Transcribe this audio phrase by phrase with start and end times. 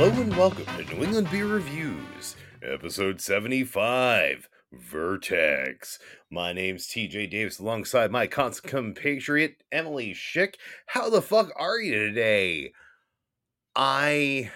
[0.00, 5.98] Hello and welcome to New England Beer Reviews, episode 75, Vertex.
[6.30, 10.54] My name's TJ Davis alongside my constant compatriot, Emily Schick.
[10.86, 12.72] How the fuck are you today?
[13.76, 14.50] I.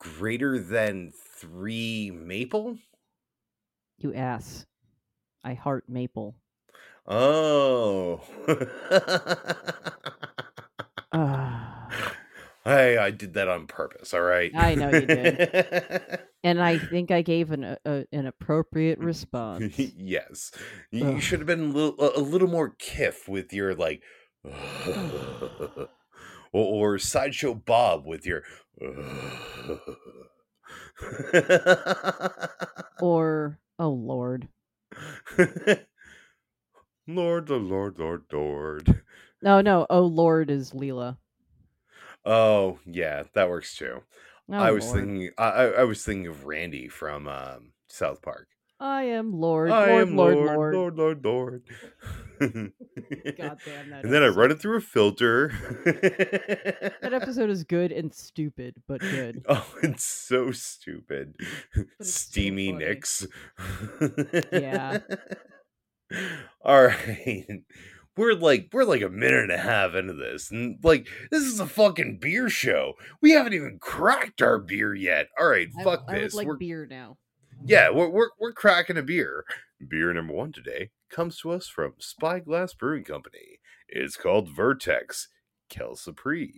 [0.00, 2.78] greater than three maple?
[3.98, 4.66] You ass.
[5.44, 6.34] I heart maple.
[7.06, 8.22] Oh.
[11.10, 11.88] Ah.
[12.68, 14.52] Hey, I did that on purpose, all right?
[14.54, 16.20] I know you did.
[16.44, 19.78] and I think I gave an a, an appropriate response.
[19.78, 20.50] yes.
[20.90, 21.22] You, Ugh.
[21.22, 24.02] should have been a little, a, little more Kif with your like
[24.44, 25.88] or,
[26.52, 28.42] or sideshow Bob with your
[33.00, 34.48] or oh lord.
[37.06, 39.02] Lord, the Lord, Lord, Lord.
[39.40, 39.86] No, no.
[39.88, 41.16] Oh lord is Leela.
[42.24, 44.02] Oh, yeah, that works too.
[44.50, 44.98] Oh, I was Lord.
[45.00, 48.48] thinking I, I was thinking of Randy from um, South Park.
[48.80, 49.70] I am Lord.
[49.70, 50.74] I Lord, am Lord, Lord, Lord.
[50.74, 51.62] Lord, Lord, Lord.
[52.40, 54.04] God damn that.
[54.04, 55.48] and then I run it through a filter.
[55.84, 59.44] That episode is good and stupid, but good.
[59.48, 61.34] Oh, it's so stupid.
[61.98, 62.84] it's Steamy funny.
[62.84, 63.26] Nicks.
[64.52, 64.98] Yeah.
[66.62, 67.46] All right.
[68.18, 70.50] We're like we're like a minute and a half into this.
[70.50, 72.94] And like this is a fucking beer show.
[73.22, 75.28] We haven't even cracked our beer yet.
[75.38, 76.34] All right, fuck I, this.
[76.34, 77.16] like we're beer now.
[77.64, 79.44] yeah, we're, we're we're cracking a beer.
[79.88, 83.60] Beer number one today comes to us from Spyglass Brewing Company.
[83.88, 85.28] It's called Vertex
[85.70, 86.50] Kelsapri.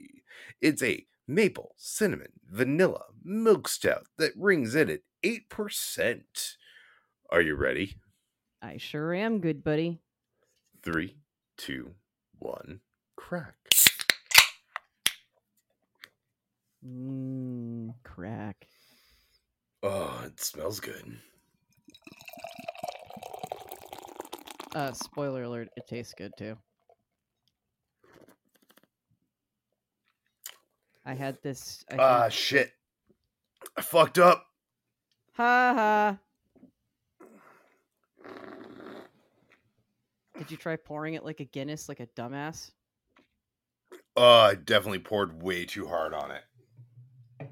[0.62, 6.56] It's a maple, cinnamon, vanilla milk stout that rings in at eight percent.
[7.30, 7.98] Are you ready?
[8.62, 10.00] I sure am good, buddy.
[10.82, 11.16] Three,
[11.60, 11.90] two,
[12.38, 12.80] one,
[13.16, 13.54] crack.
[16.86, 18.66] Mmm, crack.
[19.82, 21.18] Oh, it smells good.
[24.74, 26.56] Uh, spoiler alert, it tastes good too.
[31.04, 31.84] I had this.
[31.90, 32.72] I Ah, shit.
[33.76, 34.46] I fucked up.
[35.32, 36.18] ha ha.
[40.40, 42.70] Did you try pouring it like a Guinness, like a dumbass?
[44.16, 47.50] Oh, I definitely poured way too hard on it.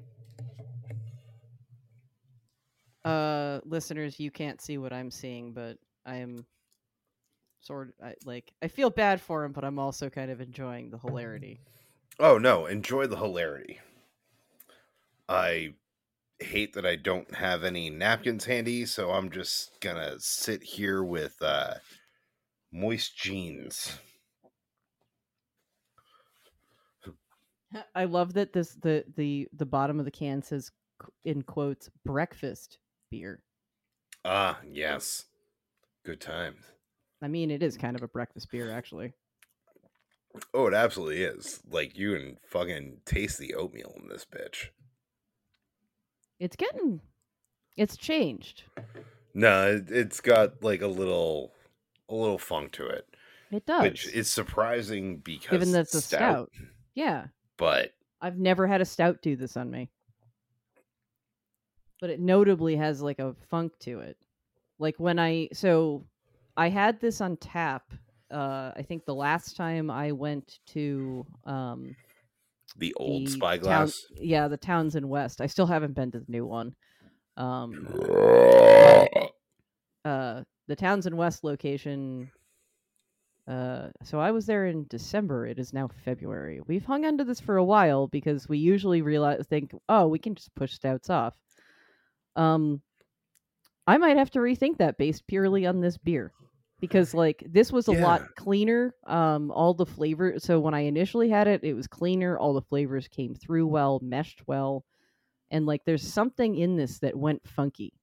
[3.05, 6.47] Uh, listeners, you can't see what I'm seeing, but I am
[7.61, 10.97] sort I, like I feel bad for him, but I'm also kind of enjoying the
[10.97, 11.61] hilarity.
[12.19, 13.79] Oh no, enjoy the hilarity.
[15.27, 15.75] I
[16.39, 21.39] hate that I don't have any napkins handy, so I'm just gonna sit here with
[21.43, 21.75] uh
[22.71, 23.99] moist jeans.
[27.93, 30.71] I love that this the the the bottom of the can says
[31.23, 32.79] in quotes breakfast
[33.11, 33.43] beer.
[34.25, 35.25] Ah, yes.
[36.05, 36.63] Good times.
[37.21, 39.13] I mean, it is kind of a breakfast beer, actually.
[40.53, 41.59] Oh, it absolutely is.
[41.69, 44.67] Like you can fucking taste the oatmeal in this bitch.
[46.39, 47.01] It's getting,
[47.75, 48.63] it's changed.
[49.33, 51.51] No, it, it's got like a little
[52.09, 53.07] a little funk to it.
[53.51, 53.83] It does.
[53.83, 56.51] Which is surprising because Given that it's a stout.
[56.93, 57.27] yeah,
[57.57, 59.89] But I've never had a stout do this on me,
[61.99, 64.17] but it notably has like a funk to it.
[64.77, 66.05] Like when I so
[66.55, 67.83] I had this on tap.
[68.29, 71.95] Uh, I think the last time I went to um,
[72.77, 74.01] the old the spyglass.
[74.01, 75.41] Town, yeah, the towns in West.
[75.41, 76.75] I still haven't been to the new one.
[77.37, 77.87] Um,
[80.05, 82.31] uh, the Townsend West location.
[83.47, 85.47] Uh, so I was there in December.
[85.47, 86.61] It is now February.
[86.67, 90.35] We've hung onto this for a while because we usually realize think, oh, we can
[90.35, 91.33] just push stouts off.
[92.35, 92.81] Um,
[93.87, 96.31] I might have to rethink that based purely on this beer
[96.79, 98.93] because like this was a lot cleaner.
[99.07, 100.35] Um, all the flavor.
[100.37, 102.37] So when I initially had it, it was cleaner.
[102.37, 104.85] All the flavors came through well, meshed well,
[105.49, 107.98] and like there's something in this that went funky.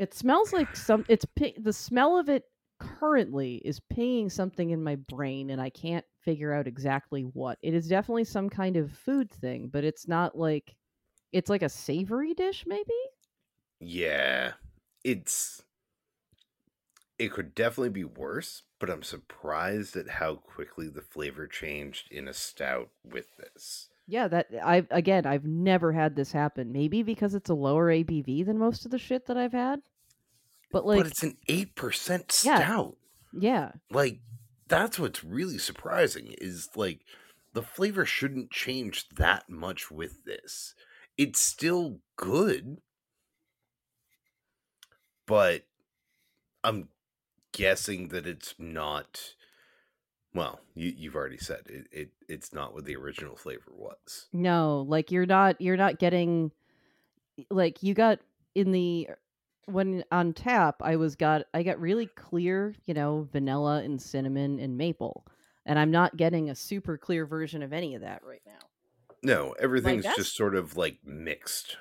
[0.00, 1.04] It smells like some.
[1.10, 1.26] It's
[1.58, 2.44] the smell of it
[2.78, 7.58] currently is pinging something in my brain, and I can't figure out exactly what.
[7.60, 10.74] It is definitely some kind of food thing, but it's not like.
[11.32, 12.94] It's like a savory dish, maybe.
[13.78, 14.54] Yeah,
[15.04, 15.62] it's
[17.18, 22.26] it could definitely be worse, but I'm surprised at how quickly the flavor changed in
[22.26, 23.90] a stout with this.
[24.06, 26.72] Yeah, that I again, I've never had this happen.
[26.72, 29.82] Maybe because it's a lower ABV than most of the shit that I've had.
[30.70, 32.96] But like, but it's an 8% stout.
[33.32, 33.40] Yeah.
[33.40, 34.20] yeah, Like
[34.68, 37.00] that's what's really surprising is like
[37.52, 40.74] the flavor shouldn't change that much with this.
[41.18, 42.78] It's still good,
[45.26, 45.64] but
[46.62, 46.88] I'm
[47.52, 49.34] guessing that it's not.
[50.32, 52.10] Well, you, you've already said it, it.
[52.28, 54.28] It's not what the original flavor was.
[54.32, 56.52] No, like you're not you're not getting
[57.50, 58.20] like you got
[58.54, 59.08] in the
[59.66, 64.58] when on tap I was got I got really clear, you know, vanilla and cinnamon
[64.58, 65.26] and maple.
[65.66, 68.58] And I'm not getting a super clear version of any of that right now.
[69.22, 71.76] No, everything's best- just sort of like mixed.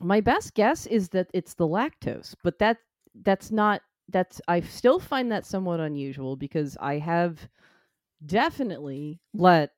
[0.00, 2.78] My best guess is that it's the lactose, but that
[3.22, 7.48] that's not that's I still find that somewhat unusual because I have
[8.24, 9.70] definitely let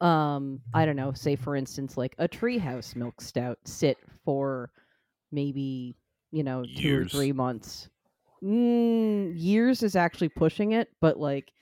[0.00, 4.70] um I don't know, say for instance like a treehouse milk stout sit for
[5.32, 5.96] maybe,
[6.30, 7.88] you know, 2 or 3 months.
[8.42, 11.52] Mm, years is actually pushing it, but like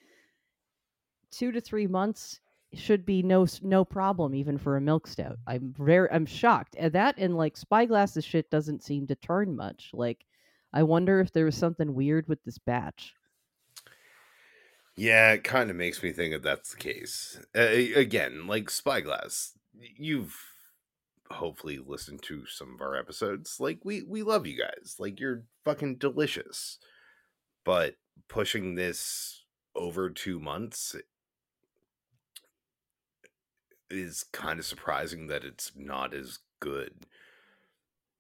[1.31, 2.41] 2 to 3 months
[2.75, 5.39] should be no no problem even for a milk stout.
[5.47, 6.75] I'm very I'm shocked.
[6.79, 9.91] And that and like Spyglass's shit doesn't seem to turn much.
[9.93, 10.25] Like
[10.73, 13.15] I wonder if there was something weird with this batch.
[14.97, 17.41] Yeah, it kind of makes me think that that's the case.
[17.57, 17.61] Uh,
[17.97, 19.59] again, like Spyglass,
[19.97, 20.37] you've
[21.31, 23.59] hopefully listen to some of our episodes.
[23.61, 24.97] Like we we love you guys.
[24.99, 26.79] Like you're fucking delicious.
[27.65, 27.97] But
[28.29, 29.45] pushing this
[29.75, 30.95] over 2 months
[33.91, 37.07] is kind of surprising that it's not as good.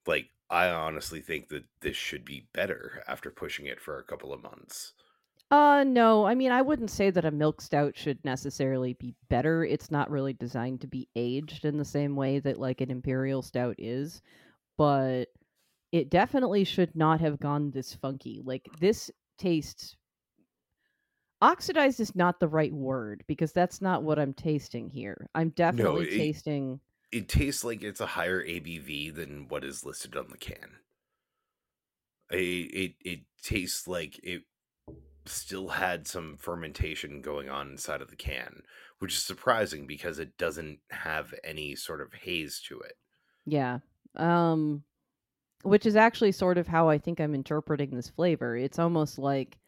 [0.07, 4.33] Like I honestly think that this should be better after pushing it for a couple
[4.33, 4.93] of months.
[5.51, 9.65] Uh no, I mean I wouldn't say that a milk stout should necessarily be better.
[9.65, 13.41] It's not really designed to be aged in the same way that like an imperial
[13.43, 14.21] stout is,
[14.79, 15.31] but
[15.93, 18.43] it definitely should not have gone this funky.
[18.45, 19.97] Like this tastes
[21.41, 25.29] oxidized is not the right word because that's not what I'm tasting here.
[25.35, 26.81] I'm definitely it- tasting
[27.13, 30.81] it tastes like it's a higher ABV than what is listed on the can.
[32.31, 34.45] It it, it tastes like it
[35.27, 38.63] still had some fermentation going on inside of the can,
[38.99, 42.95] which is surprising because it doesn't have any sort of haze to it.
[43.45, 43.81] Yeah.
[44.17, 44.85] Um
[45.65, 48.57] which is actually sort of how I think I'm interpreting this flavor.
[48.57, 49.61] It's almost like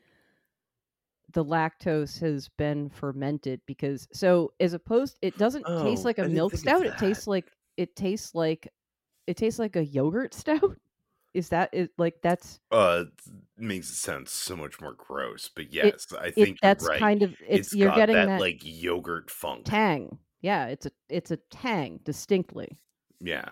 [1.33, 6.25] the lactose has been fermented because so as opposed it doesn't taste Oh, like I
[6.25, 8.69] a milk stout, it tastes like it tastes like
[9.27, 10.79] it tastes like a yogurt stout.
[11.37, 13.05] Is that it like that's Uh,
[13.59, 16.99] makes it sound so much more gross, but yes, I it think that's right.
[16.99, 19.65] kind of it's, it's you're getting that, that, like yogurt funk.
[19.67, 20.19] tang.
[20.41, 22.79] Yeah, it's a it's a tang distinctly.
[23.21, 23.51] yeah.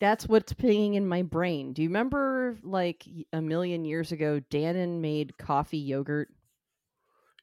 [0.00, 1.72] That's what's pinging in my brain.
[1.72, 6.28] Do you remember like a million years ago Dannon made coffee yogurt?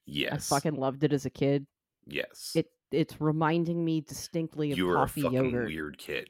[0.05, 0.51] Yes.
[0.51, 1.65] I fucking loved it as a kid.
[2.05, 2.51] yes.
[2.55, 5.67] It it's reminding me distinctly of you were a coffee fucking yogurt.
[5.67, 6.27] weird kid.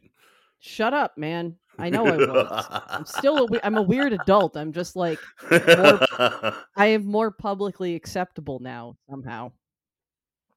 [0.60, 1.56] Shut up, man.
[1.78, 2.66] I know I was.
[2.88, 4.58] I'm still a I'm a weird adult.
[4.58, 5.20] I'm just like
[5.52, 9.52] I am more publicly acceptable now somehow.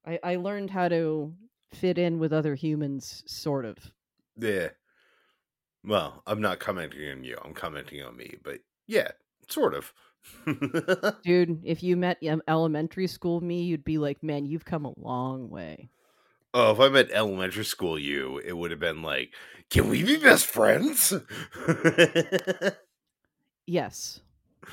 [0.06, 1.32] I I learned how to
[1.72, 3.78] fit in with other humans sort of.
[4.36, 4.68] yeah.
[5.84, 7.36] Well, I'm not commenting on you.
[7.44, 9.08] I'm commenting on me, but yeah,
[9.48, 9.92] sort of.
[11.24, 14.96] Dude, if you met um, elementary school me, you'd be like, "Man, you've come a
[14.96, 15.90] long way."
[16.54, 19.32] Oh, if I met elementary school you, it would have been like,
[19.70, 21.12] "Can we be best friends?"
[23.66, 24.20] Yes.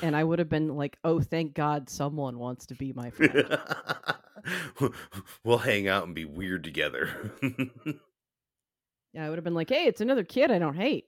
[0.02, 3.58] And I would have been like, "Oh, thank God someone wants to be my friend."
[5.44, 7.32] we'll hang out and be weird together.
[9.12, 11.06] Yeah, I would have been like, "Hey, it's another kid I don't hate.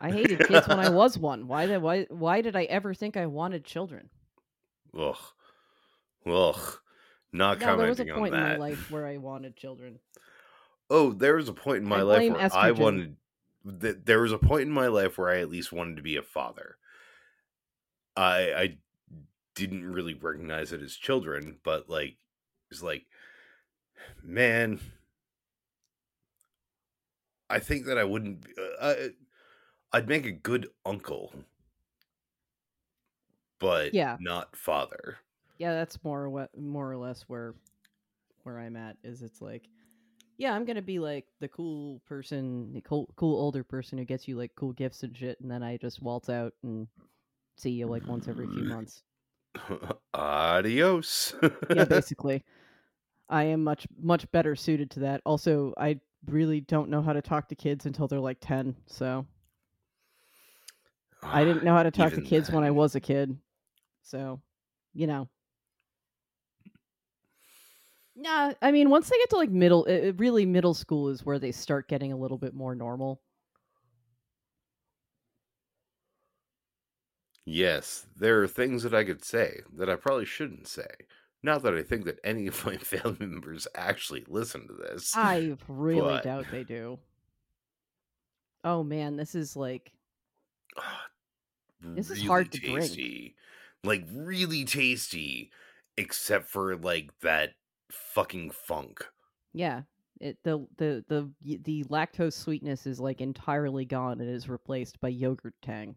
[0.00, 1.46] I hated kids when I was one.
[1.48, 4.08] Why did why why did I ever think I wanted children?"
[4.98, 5.18] Ugh.
[6.26, 6.78] Ugh.
[7.32, 9.98] Not No, there was a point in my life where I wanted children.
[10.90, 13.16] Oh, there was a point in my I life where I wanted.
[13.80, 16.16] Th- there was a point in my life where I at least wanted to be
[16.16, 16.76] a father.
[18.16, 18.78] I I
[19.54, 22.16] didn't really recognize it as children, but like
[22.70, 23.06] it's like,
[24.22, 24.80] man,
[27.48, 28.46] I think that I wouldn't.
[28.58, 29.10] Uh, I,
[29.92, 31.32] I'd make a good uncle,
[33.58, 34.16] but Yeah.
[34.20, 35.18] not father.
[35.62, 37.54] Yeah, that's more what more or less where
[38.42, 39.68] where I'm at is it's like
[40.36, 44.04] yeah, I'm going to be like the cool person, the cool, cool older person who
[44.04, 46.88] gets you like cool gifts and shit and then I just waltz out and
[47.56, 48.70] see you like once every few mm.
[48.70, 49.04] months.
[50.14, 51.32] Adios.
[51.72, 52.42] yeah, basically.
[53.28, 55.20] I am much much better suited to that.
[55.24, 59.24] Also, I really don't know how to talk to kids until they're like 10, so
[61.22, 63.38] I didn't ah, know how to talk to kids when I was a kid.
[64.02, 64.40] So,
[64.92, 65.28] you know.
[68.14, 69.84] Nah, I mean, once they get to like middle,
[70.16, 73.20] really middle school is where they start getting a little bit more normal.
[77.44, 80.86] Yes, there are things that I could say that I probably shouldn't say.
[81.42, 85.16] Not that I think that any of my family members actually listen to this.
[85.16, 86.98] I really But- doubt they do.
[88.64, 89.90] Oh man, this is like
[90.76, 91.06] ah,
[91.80, 93.34] This is hard to drink.
[93.82, 95.50] Like really tasty,
[95.96, 97.54] except for like that
[97.92, 99.04] fucking funk.
[99.52, 99.82] yeah,
[100.20, 101.30] it the the the
[101.62, 105.96] the lactose sweetness is like entirely gone and is replaced by yogurt tang.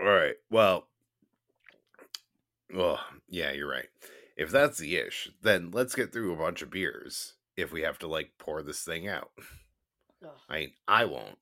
[0.00, 0.34] All right.
[0.50, 0.88] Well,
[2.76, 3.88] oh, yeah, you're right.
[4.36, 7.98] If that's the ish, then let's get through a bunch of beers if we have
[8.00, 9.30] to like pour this thing out.
[10.48, 11.38] I mean, I won't.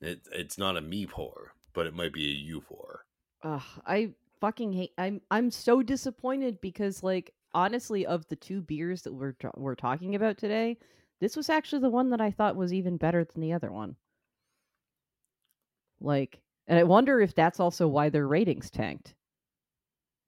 [0.00, 3.04] It, it's not a me pour, but it might be a you pour.
[3.42, 4.92] Ugh, I fucking hate.
[4.98, 10.14] I'm I'm so disappointed because like honestly, of the two beers that we're we're talking
[10.14, 10.78] about today,
[11.20, 13.96] this was actually the one that I thought was even better than the other one.
[16.00, 19.14] Like, and I wonder if that's also why their ratings tanked.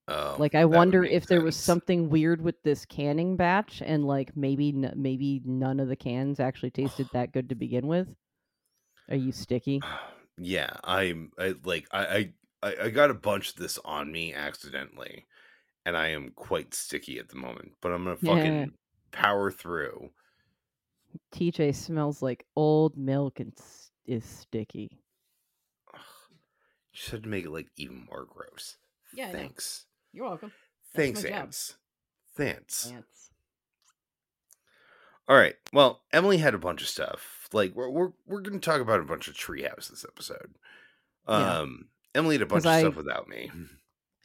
[0.09, 4.37] Oh, Like, I wonder if there was something weird with this canning batch, and like
[4.37, 8.09] maybe n- maybe none of the cans actually tasted that good to begin with.
[9.09, 9.85] Are you sticky?
[10.38, 14.33] yeah, I'm I, like I, I I I got a bunch of this on me
[14.35, 15.26] accidentally,
[15.85, 17.73] and I am quite sticky at the moment.
[17.81, 18.35] But I'm gonna Yeah.
[18.35, 18.73] fucking
[19.12, 20.11] power through.
[21.33, 23.52] TJ smells like old milk and
[24.07, 24.99] is sticky.
[25.92, 26.00] Ugh.
[26.31, 26.37] You
[26.97, 28.76] just had to make it like even more gross.
[29.14, 29.85] Yeah, Thanks.
[30.12, 30.52] You're welcome.
[30.95, 31.38] Thanks, my job.
[31.38, 31.76] Ants.
[32.35, 32.90] Thanks.
[32.90, 33.31] Ants.
[35.28, 35.54] All right.
[35.73, 37.49] Well, Emily had a bunch of stuff.
[37.52, 40.54] Like we're we're we're gonna talk about a bunch of treehouse this episode.
[41.28, 41.59] Yeah.
[41.61, 43.50] Um, Emily had a bunch of I- stuff without me.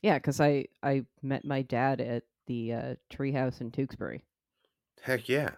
[0.03, 4.23] Yeah, because I I met my dad at the uh, treehouse in Tewksbury.
[5.01, 5.51] Heck yeah.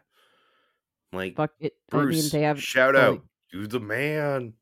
[1.11, 1.73] Like Fuck it.
[1.89, 3.21] Bruce, I mean, they have shout out,
[3.51, 4.53] you the man.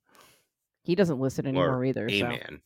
[0.83, 2.07] He doesn't listen anymore Or either.
[2.07, 2.27] a So.
[2.27, 2.61] man.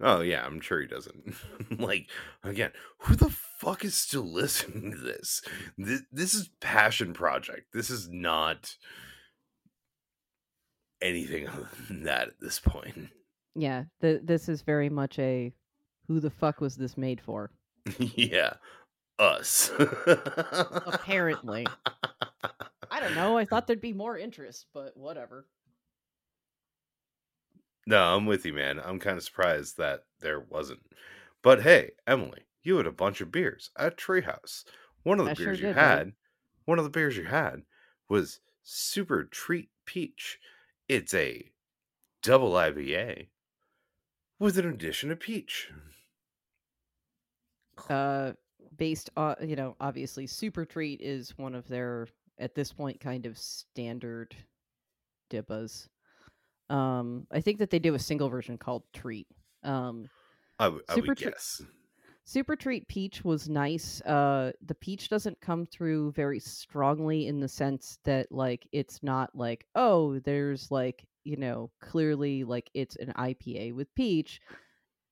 [0.00, 1.34] Oh yeah, I'm sure he doesn't.
[1.78, 2.08] like
[2.42, 5.42] again, who the fuck is still listening to this?
[5.78, 7.66] This, this is passion project.
[7.72, 8.74] This is not
[11.00, 13.10] anything other than that at this point.
[13.54, 15.52] Yeah, th- this is very much a
[16.06, 17.50] who the fuck was this made for?
[17.98, 18.54] yeah,
[19.18, 19.70] us.
[20.06, 21.66] Apparently.
[22.90, 23.36] I don't know.
[23.38, 25.46] I thought there'd be more interest, but whatever.
[27.86, 28.80] No, I'm with you, man.
[28.82, 30.80] I'm kind of surprised that there wasn't.
[31.42, 34.64] But hey, Emily, you had a bunch of beers at Treehouse.
[35.02, 36.12] One of the I sure beers you did, had,
[36.64, 37.62] one of the beers you had
[38.08, 40.38] was Super Treat Peach.
[40.88, 41.50] It's a
[42.22, 43.26] double IPA
[44.42, 45.70] with an addition of peach.
[47.88, 48.32] Uh,
[48.76, 52.08] based on you know, obviously, Super Treat is one of their
[52.38, 54.34] at this point kind of standard
[55.30, 55.88] dibas.
[56.68, 59.26] Um, I think that they do a single version called Treat.
[59.62, 60.08] Um,
[60.58, 61.62] I would- I Super would Tre- guess.
[62.24, 64.00] Super Treat Peach was nice.
[64.02, 69.34] Uh, the peach doesn't come through very strongly in the sense that like it's not
[69.34, 74.40] like oh there's like you know clearly like it's an IPA with peach.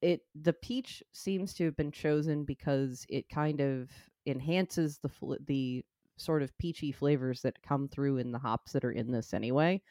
[0.02, 3.90] It the peach seems to have been chosen because it kind of
[4.26, 5.84] enhances the fl- the
[6.18, 9.82] sort of peachy flavors that come through in the hops that are in this anyway.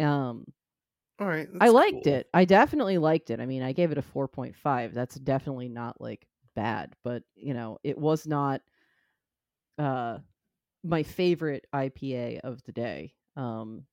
[0.00, 0.46] Um,
[1.18, 2.06] All right, I liked cool.
[2.06, 2.28] it.
[2.34, 3.40] I definitely liked it.
[3.40, 4.92] I mean, I gave it a 4.5.
[4.94, 8.62] That's definitely not like bad, but you know, it was not
[9.78, 10.18] uh
[10.84, 13.14] my favorite IPA of the day.
[13.36, 13.86] Um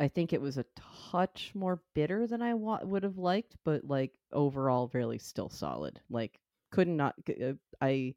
[0.00, 0.64] I think it was a
[1.10, 6.00] touch more bitter than I wa- would have liked, but like overall really still solid.
[6.08, 6.40] Like
[6.72, 7.52] could not uh,
[7.82, 8.14] I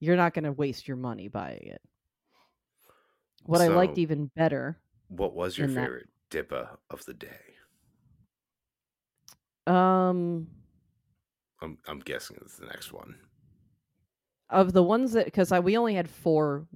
[0.00, 1.80] you're not going to waste your money buying it.
[3.46, 7.40] What I liked even better What was your in that- favorite dippa of the day?
[9.66, 10.46] um
[11.60, 13.16] I'm I'm guessing it's the next one.
[14.50, 16.66] of the ones that because I we only had four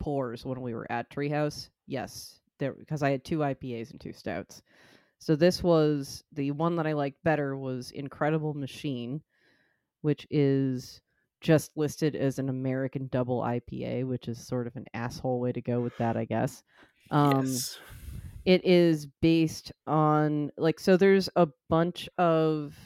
[0.00, 1.68] pours when we were at Treehouse.
[1.86, 4.62] Yes, there because I had two IPAs and two stouts.
[5.18, 9.22] So this was the one that I liked better was Incredible Machine,
[10.02, 11.00] which is
[11.40, 15.60] just listed as an American double IPA, which is sort of an asshole way to
[15.60, 16.62] go with that, I guess.
[17.10, 17.78] Um, yes.
[18.44, 22.76] it is based on like so there's a bunch of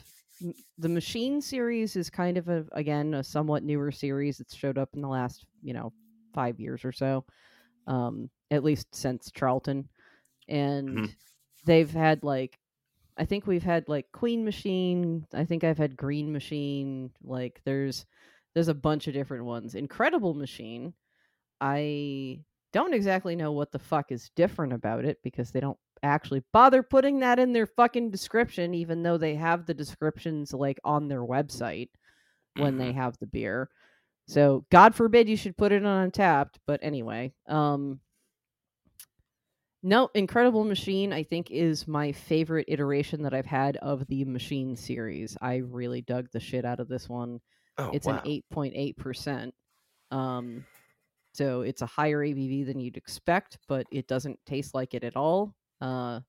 [0.77, 4.89] the machine series is kind of a again a somewhat newer series that's showed up
[4.93, 5.91] in the last you know
[6.33, 7.25] five years or so
[7.87, 9.87] um at least since charlton
[10.47, 11.15] and Mhm.
[11.65, 12.57] they've had like
[13.15, 15.27] I think we've had like Queen Machine.
[15.35, 17.11] I think I've had Green Machine.
[17.23, 18.07] Like there's
[18.55, 19.75] there's a bunch of different ones.
[19.75, 20.95] Incredible Machine.
[21.61, 26.43] I don't exactly know what the fuck is different about it because they don't actually
[26.51, 31.07] bother putting that in their fucking description, even though they have the descriptions like on
[31.07, 31.89] their website
[32.55, 32.95] when they Mhm.
[32.95, 33.69] have the beer.
[34.27, 36.55] So God forbid you should put it on Untappd.
[36.65, 37.99] But anyway, um,
[39.83, 44.75] no, Incredible Machine, I think, is my favorite iteration that I've had of the Machine
[44.75, 45.37] series.
[45.41, 47.41] I really dug the shit out of this one.
[47.77, 48.21] Oh, It's wow.
[48.23, 49.51] an 8.8%.
[50.11, 50.65] Um,
[51.33, 55.17] so it's a higher ABV than you'd expect, but it doesn't taste like it at
[55.17, 55.53] all.
[55.81, 56.21] Uh,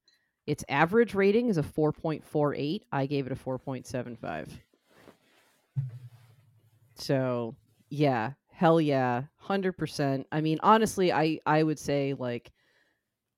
[0.47, 2.81] its average rating is a 4.48.
[2.91, 4.49] I gave it a 4.75.
[6.97, 7.55] So,
[7.91, 10.25] yeah, hell yeah, 100%.
[10.33, 12.51] I mean, honestly, I I would say like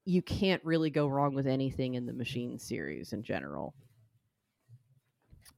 [0.06, 3.75] you can't really go wrong with anything in the Machine series in general.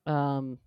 [0.07, 0.59] Um,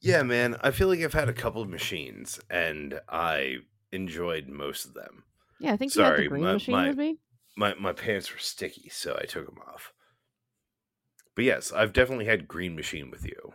[0.00, 0.56] Yeah, man.
[0.62, 3.58] I feel like I've had a couple of machines and I
[3.92, 5.24] enjoyed most of them.
[5.60, 7.18] yeah, I think you had Sorry, the Green my- Machine my- with me.
[7.56, 9.92] My my pants were sticky, so I took them off.
[11.36, 13.54] But yes, I've definitely had Green Machine with you.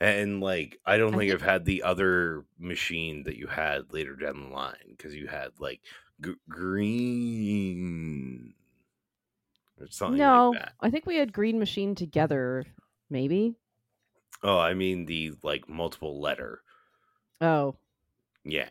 [0.00, 3.92] And like I don't I think think- I've had the other machine that you had
[3.92, 5.80] later down the line because you had like
[6.20, 7.74] g- green
[9.80, 10.74] or something No, like that.
[10.80, 12.66] I think we had Green Machine together,
[13.08, 13.54] maybe.
[14.42, 16.64] Oh, I mean the like multiple letter.
[17.40, 17.78] Oh,
[18.44, 18.70] Yeah.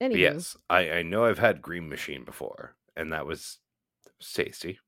[0.00, 0.20] anyway.
[0.20, 3.58] But yes, I, I know I've had Green Machine before, and that was,
[4.04, 4.80] that was tasty.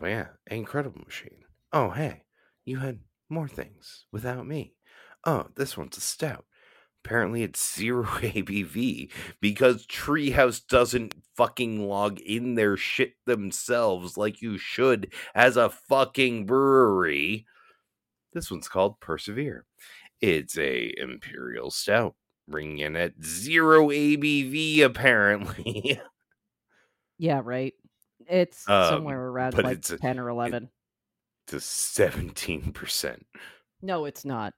[0.00, 1.44] But yeah, incredible machine.
[1.72, 2.24] Oh hey,
[2.64, 4.74] you had more things without me.
[5.24, 6.44] Oh, this one's a stout.
[7.04, 14.58] Apparently it's zero ABV because Treehouse doesn't fucking log in their shit themselves like you
[14.58, 17.46] should as a fucking brewery.
[18.32, 19.64] This one's called Persevere.
[20.20, 22.14] It's a imperial stout,
[22.46, 26.00] ringing in at zero ABV apparently.
[27.22, 27.74] Yeah, right.
[28.30, 30.70] It's Um, somewhere around like it's a- 10 or 11.
[31.48, 33.16] to 17%.
[33.82, 34.54] No, it's not.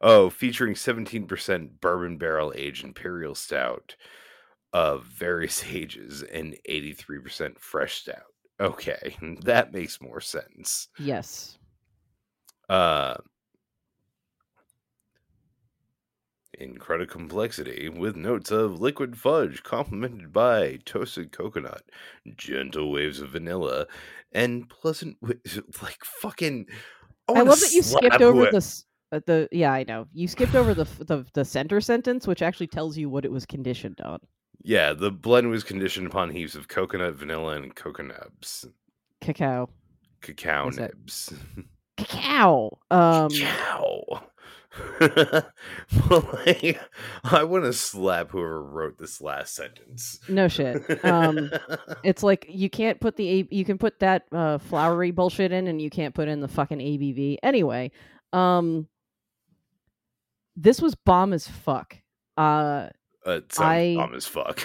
[0.00, 3.96] Oh, featuring 17% bourbon barrel aged imperial stout
[4.72, 8.22] of various ages and 83% fresh stout.
[8.60, 10.88] Okay, that makes more sense.
[10.98, 11.58] Yes.
[12.68, 13.16] Uh
[16.58, 21.82] incredible complexity with notes of liquid fudge complemented by toasted coconut,
[22.36, 23.86] gentle waves of vanilla,
[24.32, 25.40] and pleasant wi-
[25.82, 26.66] like fucking
[27.28, 30.06] I, wanna love that you skipped over whoe- the s- uh, the yeah, I know.
[30.12, 33.32] You skipped over the, f- the the center sentence which actually tells you what it
[33.32, 34.20] was conditioned on.
[34.62, 38.30] Yeah, the blend was conditioned upon heaps of coconut, vanilla, and coconut
[39.20, 39.68] Cacao.
[40.20, 41.32] cacao What's nibs.
[41.96, 42.78] Cacao.
[42.90, 43.30] Um
[45.00, 46.80] well, like,
[47.24, 50.20] I want to slap whoever wrote this last sentence.
[50.28, 51.04] no shit.
[51.04, 51.50] Um
[52.04, 55.66] it's like you can't put the A- you can put that uh flowery bullshit in
[55.66, 57.38] and you can't put in the fucking ABV.
[57.42, 57.90] Anyway,
[58.32, 58.86] um
[60.56, 61.96] this was bomb as fuck.
[62.36, 62.88] Uh
[63.26, 64.60] Uh, I- dumb as fuck.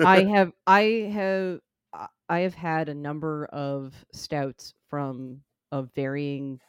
[0.00, 1.60] I have I have
[1.92, 5.42] I- I have had a number of stouts from
[5.72, 6.60] of varying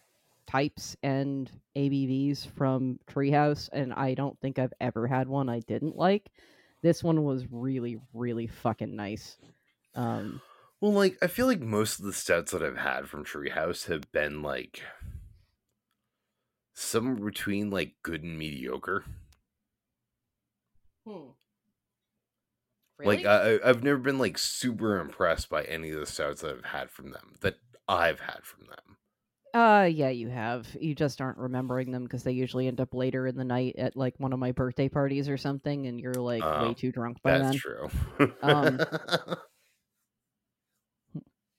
[0.48, 5.96] types and ABVs from Treehouse, and I don't think I've ever had one I didn't
[5.98, 6.30] like.
[6.84, 9.38] This one was really, really fucking nice.
[9.96, 10.42] Um,
[10.82, 14.12] well, like I feel like most of the stouts that I've had from Treehouse have
[14.12, 14.82] been like
[16.76, 19.04] somewhere between like good and mediocre.
[23.04, 26.66] Like I, I've never been like super impressed by any of the stouts that I've
[26.66, 27.58] had from them that
[27.88, 28.98] I've had from them.
[29.54, 30.68] uh, yeah, you have.
[30.80, 33.96] You just aren't remembering them because they usually end up later in the night at
[33.96, 37.22] like one of my birthday parties or something, and you're like Oh, way too drunk
[37.22, 37.56] by That's then.
[37.56, 37.90] true.
[38.42, 38.86] Um,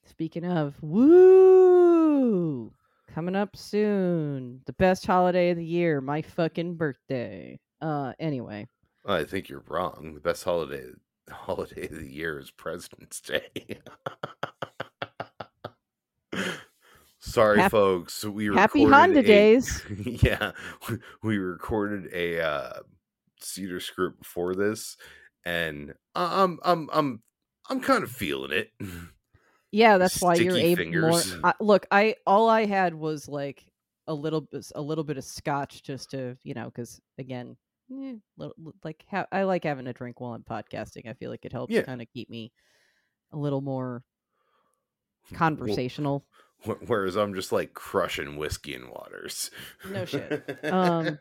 [0.04, 2.72] Speaking of, woo!
[3.16, 4.60] Coming up soon.
[4.66, 7.58] The best holiday of the year, my fucking birthday.
[7.80, 8.66] Uh anyway.
[9.06, 10.12] I think you're wrong.
[10.12, 10.84] The best holiday
[11.30, 13.48] holiday of the year is President's Day.
[17.20, 18.22] Sorry, folks.
[18.22, 19.82] We Happy Honda a- days.
[20.04, 20.52] yeah,
[20.86, 22.80] we- we recorded a uh,
[23.40, 24.98] cedar script before this,
[25.42, 27.22] and I'm I'm I'm
[27.70, 28.72] I'm kind of feeling it.
[29.72, 31.20] Yeah, that's why you're able more.
[31.44, 33.64] I, look, I all I had was like
[34.06, 37.56] a little a little bit of scotch just to, you know, cuz again,
[37.92, 41.08] eh, little, like ha- I like having a drink while I'm podcasting.
[41.08, 41.82] I feel like it helps Yeah.
[41.82, 42.52] kind of keep me
[43.32, 44.02] a little more
[45.34, 46.24] conversational.
[46.64, 49.50] Wh- Whereas I'm just like crushing whiskey and waters.
[49.90, 50.58] No shit.
[50.64, 51.18] Um,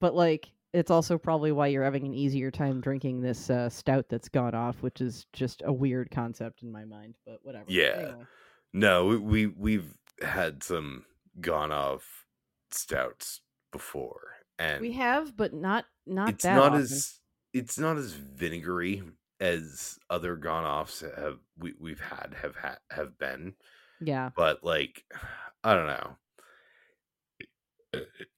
[0.00, 4.06] but like it's also probably why you're having an easier time drinking this uh, stout
[4.08, 7.14] that's gone off, which is just a weird concept in my mind.
[7.24, 7.64] But whatever.
[7.68, 7.94] Yeah.
[7.96, 8.26] Anyway.
[8.72, 11.04] no, we, we we've had some
[11.40, 12.26] gone off
[12.72, 14.20] stouts before,
[14.58, 16.80] and we have, but not not it's that not often.
[16.80, 17.20] as
[17.52, 19.02] it's not as vinegary
[19.40, 23.54] as other gone offs have we, we've had have had have been
[24.00, 24.30] yeah.
[24.36, 25.04] but like
[25.64, 26.16] i don't know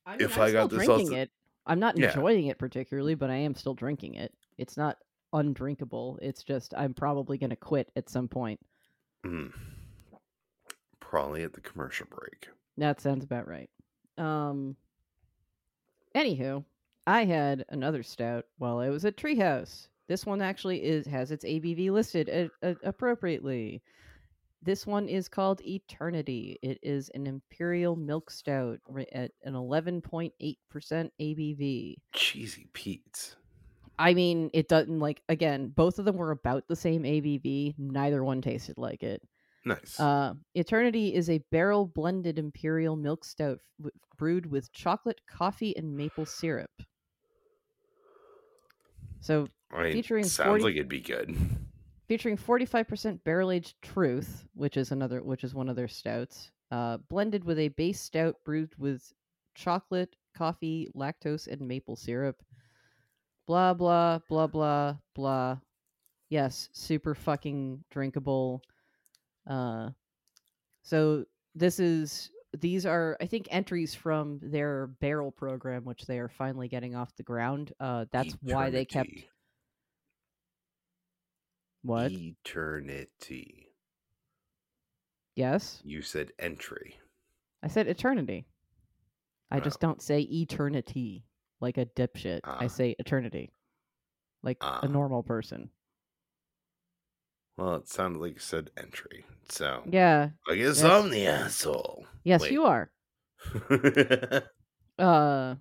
[0.07, 1.31] I mean, if I'm I got this drinking also- it,
[1.67, 2.09] I'm not Yeah.
[2.09, 4.33] enjoying it particularly, but I am still drinking it.
[4.59, 4.99] It's not
[5.33, 6.19] undrinkable.
[6.23, 8.61] It's just I'm probably gonna quit at some point.
[9.25, 9.53] mm,
[11.01, 12.49] probably at the commercial break
[12.79, 13.71] That sounds about right.
[14.19, 14.77] Um.
[16.15, 16.65] Anywho,
[17.07, 19.89] I had another stout while I was at Treehouse.
[20.09, 23.83] This one actually is has its ABV listed a, a- appropriately.
[24.63, 26.59] This one is called Eternity.
[26.63, 28.81] It is an imperial milk stout
[29.13, 32.03] at an 11.8% ABV.
[32.13, 33.37] cheesy pete's
[33.99, 37.75] I mean, it doesn't like again, both of them were about the same ABV.
[37.79, 39.23] Neither one tasted like it.
[39.65, 45.77] nice Uh, Eternity is a barrel blended imperial milk stout w- brewed with chocolate, coffee,
[45.77, 46.71] and maple syrup.
[49.21, 51.37] So, I mean, featuring sounds 40 like it'd be good
[52.07, 56.99] featuring 45% barrel aged truth, which is another which is one of their stouts, uh,
[57.09, 59.13] blended with a base stout brewed with
[59.55, 62.43] chocolate, coffee, lactose, and maple syrup.
[63.47, 65.59] Blah blah blah blah blah.
[66.29, 68.63] Yes, super fucking drinkable.
[69.49, 69.91] Uh,
[70.83, 76.29] so this is these are I think entries from their barrel program, which they are
[76.29, 77.73] finally getting off the ground.
[77.79, 79.29] Uh, that's why they kept Eternity.
[81.87, 82.11] What?
[82.13, 83.69] eternity
[85.37, 85.81] yes.
[85.85, 86.99] you said entry
[87.63, 88.47] I said eternity.
[89.51, 89.89] I just Oh.
[89.89, 91.25] don't say eternity
[91.61, 92.41] like a dipshit.
[92.45, 92.69] I Ah.
[92.69, 93.51] say eternity.
[94.43, 94.81] Like Ah.
[94.83, 95.71] a normal person.
[97.59, 100.31] well it sounded like you said entry so Yeah.
[100.49, 102.53] i guess That's- i'm the asshole Yes, Wait.
[102.53, 102.91] you are.
[104.99, 105.57] Uh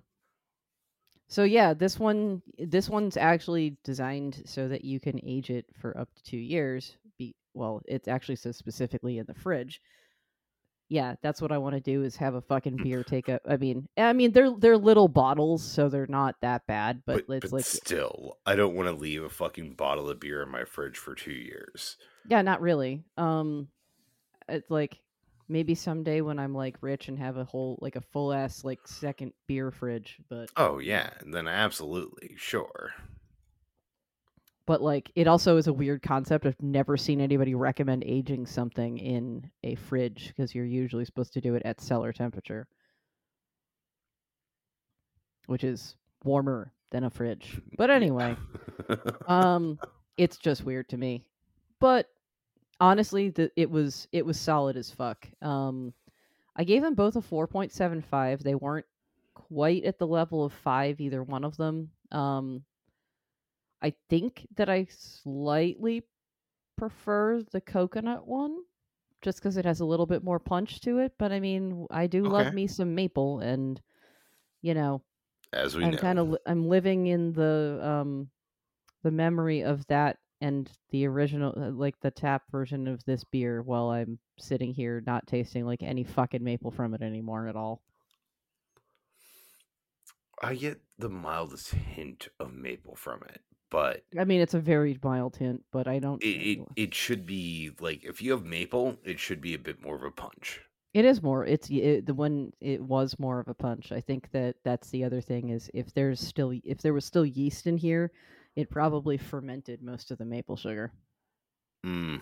[1.28, 5.96] so yeah, this one this one's actually designed so that you can age it for
[5.98, 6.96] up to 2 years.
[7.18, 9.80] Be well, it actually says specifically in the fridge.
[10.88, 13.56] Yeah, that's what I want to do is have a fucking beer take a I
[13.56, 17.50] mean, I mean they're they're little bottles so they're not that bad, but, but, it's
[17.50, 20.64] but like still i don't want to leave a fucking bottle of beer in my
[20.64, 21.96] fridge for two years
[22.28, 23.02] Yeah, not really.
[23.16, 23.68] Um
[24.48, 25.00] it's like
[25.48, 28.86] maybe someday when I'm like rich and have a whole like a full ass like
[28.86, 32.92] second beer fridge, but oh yeah then absolutely sure
[34.66, 36.44] but like it also is a weird concept.
[36.44, 41.40] I've never seen anybody recommend aging something in a fridge because you're usually supposed to
[41.40, 42.66] do it at cellar temperature,
[45.46, 47.60] which is warmer than a fridge.
[47.78, 48.36] But anyway,
[49.28, 49.78] um
[50.16, 51.24] it's just weird to me
[51.80, 52.08] but
[52.80, 55.92] honestly the, it was it was solid as fuck um
[56.56, 58.86] i gave them both a 4.75 they weren't
[59.34, 62.62] quite at the level of 5 either one of them um
[63.82, 66.02] i think that i slightly
[66.76, 68.58] prefer the coconut one
[69.22, 72.06] just because it has a little bit more punch to it but i mean i
[72.06, 73.80] do love me some maple and
[74.62, 75.02] you know
[75.52, 78.28] as we I'm kind of I'm living in the um
[79.02, 83.62] the memory of that and the original uh, like the tap version of this beer
[83.62, 87.82] while I'm sitting here not tasting like any fucking maple from it anymore at all.
[90.42, 94.98] i get the mildest hint of maple from it but I mean it's a very
[95.02, 98.96] mild hint, but I don't it, it, it should be like if you have maple
[99.04, 100.60] it should be a bit more of a punch
[100.94, 101.44] It is more.
[101.44, 102.52] It's it, the one.
[102.60, 103.92] It was more of a punch.
[103.92, 107.26] I think that that's the other thing is if there's still if there was still
[107.26, 108.12] yeast in here,
[108.56, 110.92] it probably fermented most of the maple sugar,
[111.84, 112.20] mm,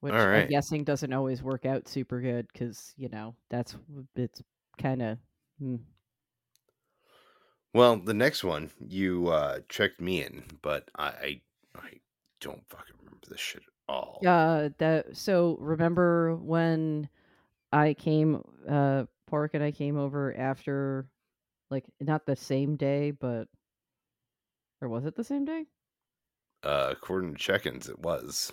[0.00, 3.76] which All I'm guessing doesn't always work out super good because you know that's
[4.16, 4.42] it's
[4.78, 5.18] kind of.
[5.62, 5.80] Mm.
[7.72, 11.40] well the next one you uh checked me in but i i,
[11.76, 11.90] I
[12.40, 17.08] don't fucking remember this shit at all Uh, that so remember when
[17.72, 21.08] I came, uh, Pork and I came over after,
[21.70, 23.48] like not the same day, but
[24.80, 25.66] or was it the same day?
[26.64, 28.52] uh according to check-ins it was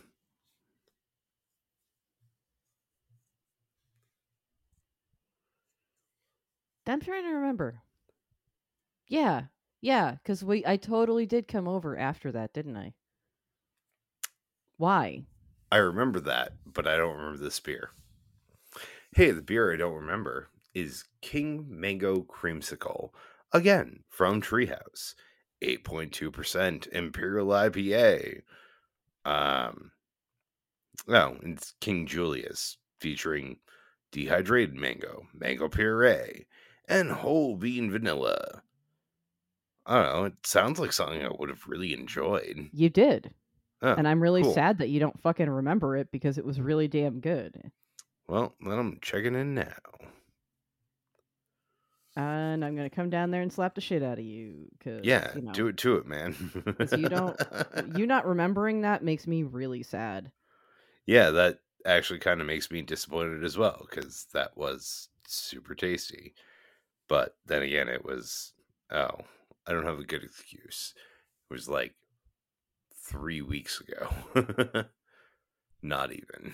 [6.86, 7.82] I'm trying to remember.
[9.06, 12.96] Yeah, yeah, because we I totally did come over after that, didn't I?
[14.76, 15.28] Why?
[15.72, 17.92] I remember that, but I don't remember this beer.
[19.16, 23.10] Hey, the beer I don't remember is King Mango Creamsicle.
[23.54, 25.16] Again, from Treehouse.
[25.62, 28.42] 8.2% Imperial IPA.
[29.26, 29.92] Um,
[31.08, 33.58] oh, it's King Julius featuring
[34.12, 36.46] dehydrated mango, mango puree,
[36.88, 38.64] and whole bean vanilla.
[39.86, 40.26] I don't know.
[40.26, 42.70] It sounds like something I would have really enjoyed.
[42.74, 43.32] You did.
[43.82, 44.54] Oh, and I'm really cool.
[44.54, 47.72] sad that you don't fucking remember it because it was really damn good.
[48.28, 49.74] Well, then I'm checking in now.
[52.22, 54.68] And I'm gonna come down there and slap the shit out of you.
[54.84, 56.36] Cause, Yeah, you know, do it to it, man.
[56.96, 57.40] you don't-
[57.96, 60.32] you not remembering that makes me really sad.
[61.06, 66.34] yeah, that actually kind of makes me disappointed as well because that was super tasty.
[67.08, 68.54] But then again, it was
[68.92, 69.18] oh,
[69.68, 70.94] I don't have a good excuse.
[71.50, 71.94] It was like
[73.04, 74.86] three weeks ago.
[75.82, 76.54] Not even.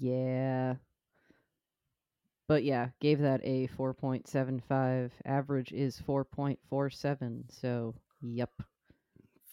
[0.00, 0.76] Yeah.
[2.48, 5.10] But yeah, gave that a 4.75.
[5.24, 7.44] Average is 4.47.
[7.50, 8.50] So, yep.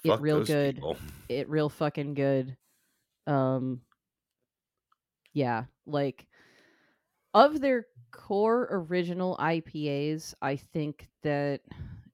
[0.04, 0.75] It real good.
[0.75, 0.97] people.
[1.30, 2.56] It real fucking good.
[3.28, 3.82] Um
[5.34, 6.25] yeah, like
[7.36, 11.62] of their core original IPAs, I think that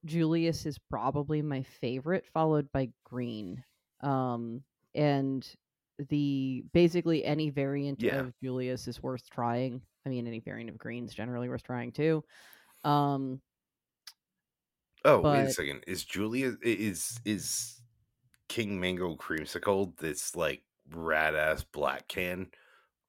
[0.03, 3.63] Julius is probably my favorite followed by Green.
[4.01, 4.61] Um
[4.93, 5.47] and
[6.09, 8.19] the basically any variant Yeah.
[8.19, 9.81] of Julius is worth trying.
[10.05, 12.23] I mean any variant of greens generally worth trying too.
[12.83, 13.41] Um
[15.03, 15.83] Oh, wait a second.
[15.87, 17.81] Is Julia is is
[18.49, 22.51] King Mango Creamsicle this like rad ass black can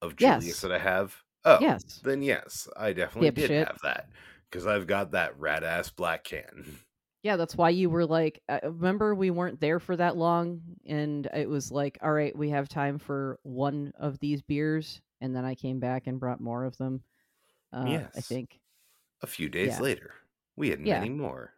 [0.03, 0.63] of Julius Yes.
[0.63, 1.23] that I have?
[1.45, 2.05] Oh, yes.
[2.05, 4.11] then yes, I definitely did have that
[4.51, 6.81] because I've got that rad ass black can.
[7.23, 11.27] Yeah, that's why you were like, uh, remember we weren't there for that long, and
[11.35, 15.45] it was like, all right, we have time for one of these beers, and then
[15.45, 17.03] I came back and brought more of them.
[17.73, 18.61] Uh, I think,
[19.23, 19.81] A few days Yeah.
[19.81, 20.15] later,
[20.57, 20.99] we had Yeah.
[21.01, 21.53] many more.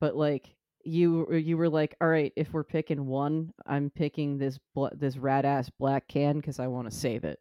[0.00, 4.38] but like you, were- you were like, all right, if we're picking one, I'm picking
[4.38, 7.40] this bl- this rad ass black can because I want to save it.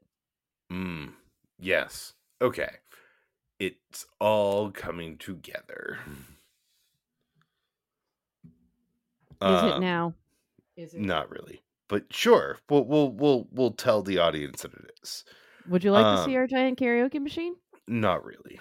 [0.71, 1.13] Mm,
[1.59, 2.13] yes.
[2.41, 2.77] Okay.
[3.59, 5.99] It's all coming together.
[8.45, 10.13] Is it Um, now?
[10.75, 11.01] Is it?
[11.01, 12.57] Not really, but sure.
[12.69, 15.23] We'll we'll we'll we'll tell the audience that it is.
[15.69, 17.55] Would you like to see um, our giant karaoke machine?
[17.87, 18.59] Not really.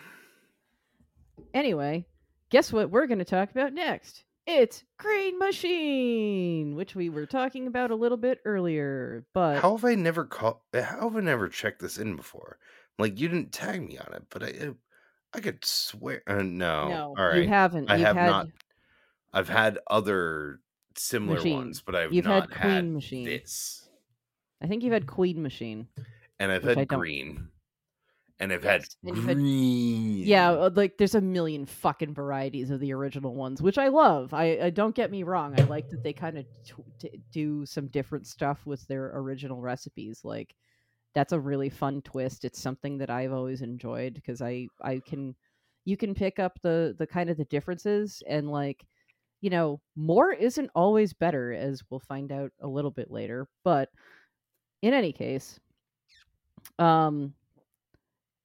[1.55, 2.07] Anyway,
[2.51, 4.25] guess what we're going to talk about next?
[4.47, 9.27] It's Green Machine, which we were talking about a little bit earlier.
[9.33, 10.61] But How have I never caught?
[10.73, 12.59] How have I never checked this in before?
[12.99, 14.71] Like you didn't tag me on it, but I
[15.35, 16.23] I could swear.
[16.27, 17.43] Uh, no, no, all right.
[17.43, 17.91] you haven't.
[17.91, 18.47] I You've have had, not
[19.33, 20.61] I've had other
[20.99, 21.57] similar Machine.
[21.57, 23.25] ones, but I've You've had not Queen had, Machine.
[23.25, 23.89] this.
[24.63, 25.89] I think you've had Queen Machine.
[26.39, 27.49] And I've had green,
[28.41, 30.19] and I've had and you've had- green.
[30.27, 34.35] Yeah, uh, like there's a million fucking varieties of the original ones, which I love.
[34.35, 35.59] I, I don't get me wrong.
[35.59, 39.63] I like that they kind of t- t- do some different stuff with their original
[39.63, 40.21] recipes.
[40.25, 40.55] Like
[41.15, 42.45] that's a really fun twist.
[42.45, 45.35] It's something that I've always enjoyed because I I can
[45.87, 48.85] you can pick up the the kind of the differences and like
[49.41, 53.47] you know more isn't always better as we'll find out a little bit later.
[53.65, 53.91] But
[54.83, 55.59] in any case,
[56.79, 57.35] um,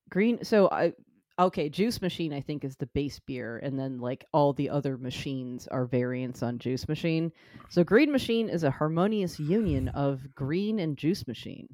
[0.10, 0.43] green.
[0.43, 0.93] So I
[1.39, 4.97] okay, Juice Machine I think is the base beer, and then like all the other
[4.97, 7.32] machines are variants on Juice Machine.
[7.69, 11.67] So Green Machine is a harmonious union of Green and Juice Machine.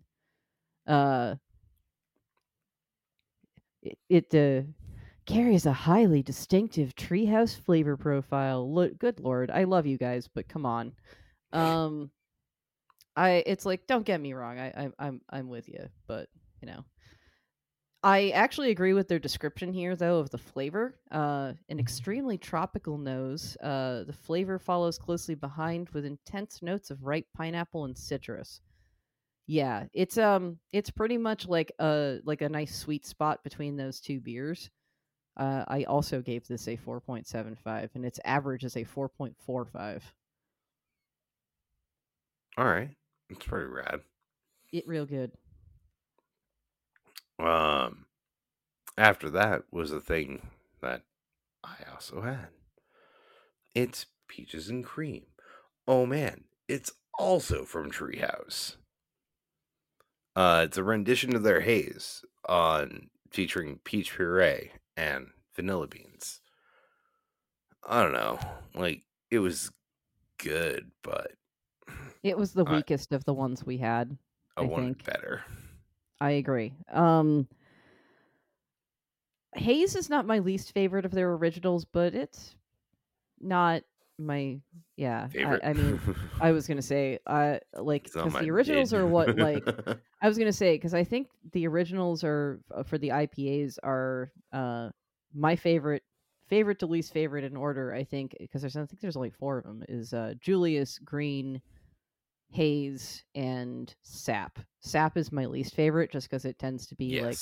[0.85, 1.35] Uh,
[4.09, 4.63] it, uh,
[5.27, 8.73] carries a highly distinctive treehouse flavor profile.
[8.73, 10.93] Look, good lord, I love you guys, but come on.
[11.53, 12.09] Um,
[13.15, 16.29] I it's like don't get me wrong, I, I I'm I'm with you, but
[16.61, 16.83] you know.
[18.03, 20.99] I actually agree with their description here, though, of the flavor.
[21.11, 23.57] Uh, an extremely tropical nose.
[23.57, 28.61] Uh, the flavor follows closely behind with intense notes of ripe pineapple and citrus.
[29.47, 33.99] Yeah, it's um, it's pretty much like a like a nice sweet spot between those
[33.99, 34.69] two beers.
[35.37, 38.83] Uh, I also gave this a four point seven five, and its average is a
[38.83, 40.03] four point four five.
[42.57, 42.89] All right,
[43.29, 44.01] it's pretty rad.
[44.73, 45.31] It real good.
[47.39, 48.07] Um,
[48.97, 50.41] after that was a thing
[50.81, 51.03] that
[51.63, 52.47] I also had.
[53.75, 55.25] It's peaches and cream.
[55.87, 58.77] Oh man, it's also from Treehouse.
[60.35, 66.41] Uh, it's a rendition of their haze on featuring peach puree and vanilla beans.
[67.87, 68.39] I don't know,
[68.75, 69.71] like it was
[70.37, 71.31] good, but
[72.23, 74.17] It was the I- weakest of the ones we had.
[74.55, 75.05] I, I wanted think.
[75.05, 75.43] better.
[76.19, 76.73] I agree.
[76.91, 77.47] Um
[79.53, 82.55] Haze is not my least favorite of their originals, but it's
[83.39, 83.83] not
[84.17, 84.59] my
[84.95, 85.27] yeah.
[85.35, 85.99] I, I mean,
[86.41, 89.67] I was gonna say, uh, like because the originals are what like
[90.21, 94.31] I was gonna say because I think the originals are uh, for the IPAs are
[94.51, 94.89] uh
[95.33, 96.03] my favorite
[96.47, 97.93] favorite to least favorite in order.
[97.93, 101.61] I think because there's I think there's only four of them is uh Julius Green,
[102.49, 104.59] Haze, and Sap.
[104.79, 107.23] Sap is my least favorite just because it tends to be yes.
[107.23, 107.37] like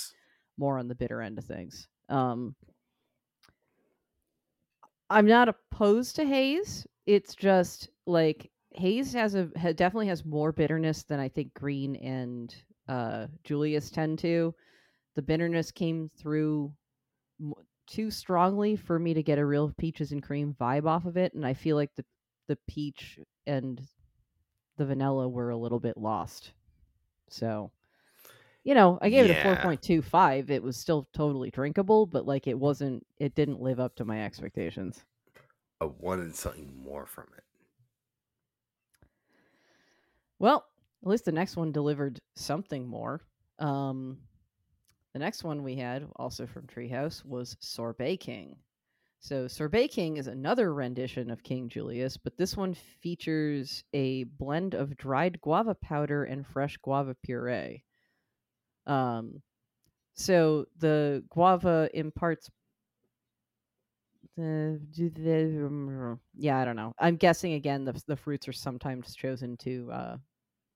[0.58, 1.88] more on the bitter end of things.
[2.10, 2.56] Um,
[5.10, 6.86] I'm not opposed to haze.
[7.06, 11.96] It's just like haze has a ha, definitely has more bitterness than I think green
[11.98, 12.54] and
[12.88, 14.54] uh, Julius tend to.
[15.16, 16.74] The bitterness came through
[17.42, 17.54] m-
[17.88, 21.34] too strongly for me to get a real peaches and cream vibe off of it,
[21.34, 22.06] and I feel like the
[22.48, 23.82] the peach and
[24.78, 26.54] the vanilla were a little bit lost.
[27.30, 27.72] So,
[28.66, 30.50] you know, I gave it a 4.25.
[30.50, 34.26] It was still totally drinkable, but like it wasn't it didn't live up to my
[34.26, 35.06] expectations.
[35.80, 37.44] I wanted something more from it.
[40.40, 40.66] Well,
[41.04, 43.22] at least the next one delivered something more.
[43.60, 44.18] Um
[45.14, 48.58] the next one we had, also from Treehouse, was Sorbet King.
[49.20, 54.74] So Sorbet King is another rendition of King Julius, but this one features a blend
[54.74, 57.85] of dried guava powder and fresh guava puree.
[58.88, 59.42] Um,
[60.16, 62.50] so the guava imparts
[64.38, 66.94] the, yeah, I don't know.
[67.00, 70.18] I'm guessing again the the fruits are sometimes chosen to uh,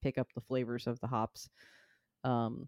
[0.02, 1.50] pick up the flavors of the hops.
[2.24, 2.67] Um,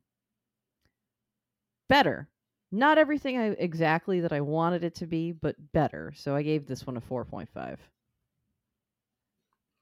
[1.87, 2.27] better.
[2.73, 6.13] Not everything I exactly that I wanted it to be, but better.
[6.15, 7.77] So I gave this one a 4.5.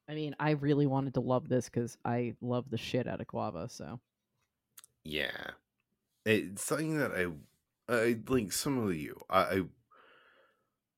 [0.08, 3.28] I mean, I really wanted to love this because I love the shit out of
[3.28, 3.69] guava.
[3.69, 4.00] So
[5.10, 5.52] Yeah.
[6.24, 7.26] It's something that I
[7.91, 9.19] I like some of you.
[9.28, 9.62] I I,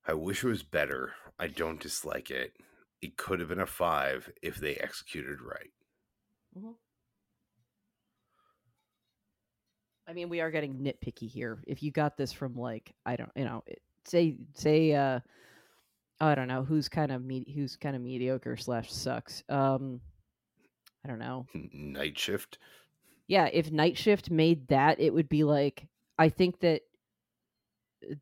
[0.08, 1.14] I wish it was better.
[1.38, 2.52] I don't dislike it.
[3.00, 5.70] It could have been a five if they executed right.
[10.06, 11.64] I mean, we are getting nitpicky here.
[11.66, 15.20] If you got this from like I don't, you know, it, say say uh
[16.20, 19.42] I don't know who's kind of me who's kind of mediocre slash sucks.
[19.48, 20.02] Um,
[21.02, 21.46] I don't know.
[21.72, 22.58] Night shift.
[23.28, 25.86] Yeah, if Night Shift made that, it would be like
[26.18, 26.82] I think that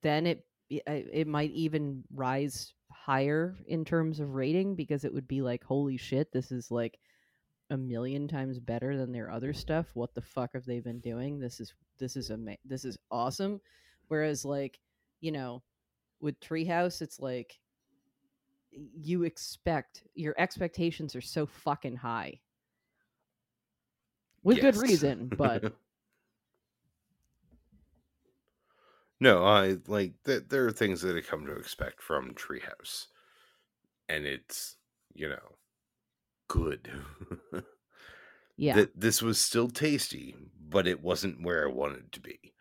[0.03, 5.43] then it it might even rise higher in terms of rating because it would be
[5.43, 6.99] like holy shit, this is like
[7.71, 9.87] a million times better than their other stuff.
[9.95, 11.39] What the fuck have they been doing?
[11.39, 13.61] This is this is ama- this is awesome.
[14.09, 14.81] Whereas like,
[15.21, 15.63] you know,
[16.21, 17.59] with Treehouse, it's like
[18.73, 22.41] you expect your expectations are so fucking high.
[24.43, 25.65] With good reason, but
[29.21, 33.07] no, I like th- there are things that I come to expect from Treehouse,
[34.09, 34.77] and it's
[35.15, 35.57] you know
[36.49, 36.91] good.
[38.57, 38.75] yeah.
[38.75, 40.35] that this was still tasty,
[40.69, 42.55] but it wasn't where I wanted it to be.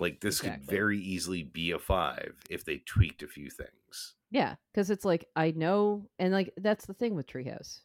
[0.00, 4.14] Like this could very easily be a five if they tweaked a few things.
[4.30, 7.80] Yeah, because it's like I know, and like that's the thing with Treehouse.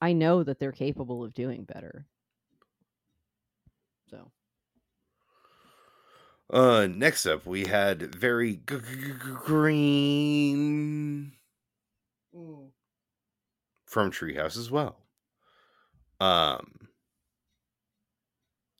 [0.00, 2.06] I know that they're capable of doing better.
[4.10, 4.30] So
[6.52, 9.12] Uh, next up, we had very g- g-
[9.44, 11.32] green
[13.86, 14.96] from Treehouse as well.
[16.18, 16.88] Um,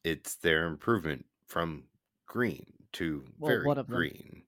[0.05, 1.85] it's their improvement from
[2.27, 4.43] green to Well, very green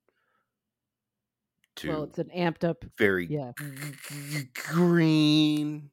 [1.77, 2.85] to well, it's an amped up.
[2.99, 3.53] very Yeah.
[3.57, 5.91] g- green.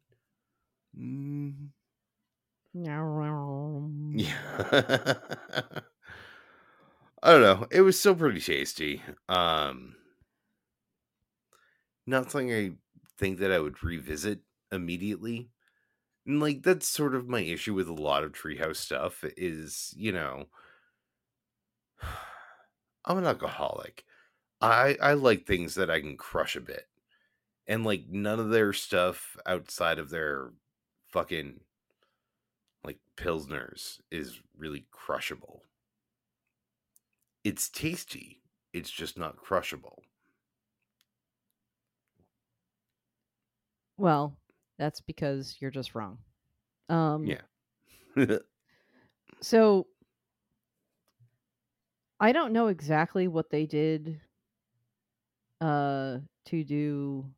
[0.97, 1.69] Mm,
[4.11, 5.81] Yeah.
[7.21, 7.67] I don't know.
[7.71, 9.01] It was still pretty tasty.
[9.27, 9.95] Um
[12.05, 12.71] not something I
[13.17, 15.51] think that I would revisit immediately.
[16.25, 20.11] And like that's sort of my issue with a lot of treehouse stuff is, you
[20.11, 20.47] know,
[23.05, 24.05] I'm an alcoholic.
[24.61, 26.87] I I like things that I can crush a bit.
[27.67, 30.53] And like none of their stuff outside of their
[31.09, 31.61] fucking
[32.83, 35.63] like pilsners is really crushable.
[37.43, 38.41] It's tasty.
[38.73, 40.03] It's just not crushable.
[43.97, 44.37] Well,
[44.77, 46.19] that's because you're just wrong.
[46.89, 47.41] Um, Yeah.
[49.41, 49.87] So
[52.19, 54.21] I don't know exactly what they did
[55.61, 57.29] uh to do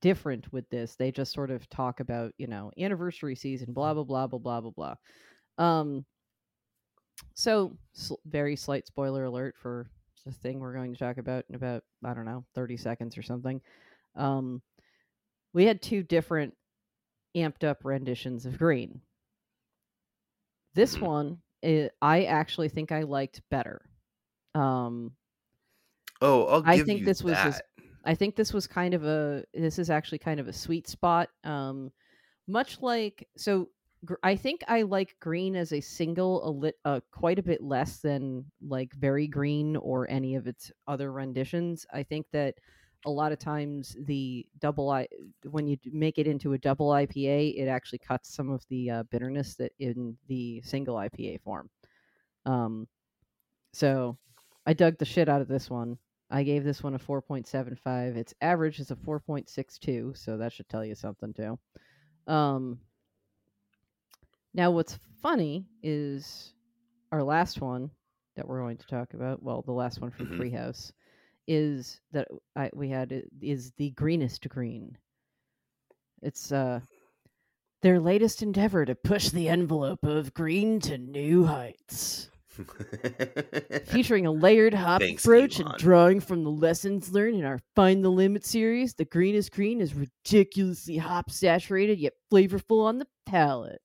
[0.00, 0.96] different with this.
[0.96, 4.60] They just sort of talk about you know anniversary season, blah blah blah blah blah
[4.60, 4.70] blah
[5.58, 5.64] blah.
[5.64, 6.04] Um,
[7.34, 9.88] so sl- very slight spoiler alert for
[10.24, 13.22] the thing we're going to talk about in about I don't know thirty seconds or
[13.22, 13.60] something.
[14.16, 14.60] Um,
[15.52, 16.54] we had two different
[17.36, 19.00] amped up renditions of Green.
[20.74, 21.00] This Mhm.
[21.02, 23.88] one, i I actually think I liked better.
[24.54, 25.16] Um,
[26.22, 27.66] Oh, I'll I think you this was his- that.
[28.06, 31.28] I think this was kind of a this is actually kind of a sweet spot.
[31.44, 31.90] Um,
[32.46, 33.68] much like so,
[34.04, 37.62] gr- I think I like Green as a single a lit uh, quite a bit
[37.62, 41.84] less than like Very Green or any of its other renditions.
[41.92, 42.54] I think that
[43.04, 45.08] a lot of times the double I
[45.50, 49.02] when you make it into a double IPA, it actually cuts some of the uh,
[49.10, 51.68] bitterness that in the single IPA form.
[52.46, 52.86] Um,
[53.72, 54.16] so
[54.64, 55.98] I dug the shit out of this one.
[56.30, 58.16] I gave this one a 4.75.
[58.16, 61.58] Its average is a 4.62, so that should tell you something too.
[62.26, 62.80] Um,
[64.52, 66.52] now, what's funny is
[67.12, 67.90] our last one
[68.36, 69.42] that we're going to talk about.
[69.42, 70.38] Well, the last one from Mhm.
[70.38, 70.92] Treehouse
[71.46, 74.98] is that I, we had is the greenest green.
[76.22, 76.80] It's uh
[77.82, 82.30] their latest endeavor to push the envelope of green to new heights
[83.86, 85.72] featuring a layered hop Thanks, approach Elon.
[85.72, 88.94] and drawing from the lessons learned in our Find the Limit series.
[88.94, 93.80] The greenest green is ridiculously hop saturated yet flavorful on the palate.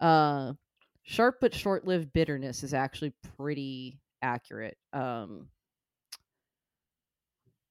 [0.00, 0.54] Uh,
[1.02, 4.76] sharp but short-lived bitterness is actually pretty accurate.
[4.92, 5.48] Um,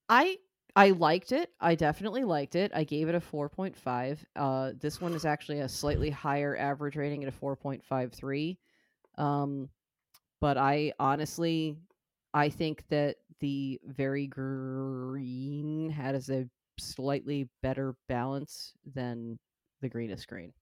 [0.08, 0.38] I
[0.74, 1.50] I liked it.
[1.60, 2.72] I definitely liked it.
[2.74, 4.18] I gave it a 4.5.
[4.34, 8.56] Uh, this one is actually a slightly higher average rating at a 4.53.
[9.18, 9.68] Um,
[10.40, 11.76] but I honestly,
[12.34, 16.48] I think that the very green has a
[16.78, 19.38] slightly better balance than
[19.80, 20.52] the greenest green.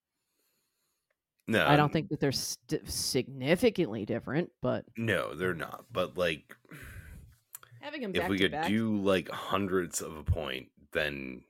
[1.47, 5.85] no, I don't think that they're st- significantly different, but No, they're not.
[5.93, 6.57] But like,
[7.81, 11.43] having them if we could back, do like hundreds of a point, then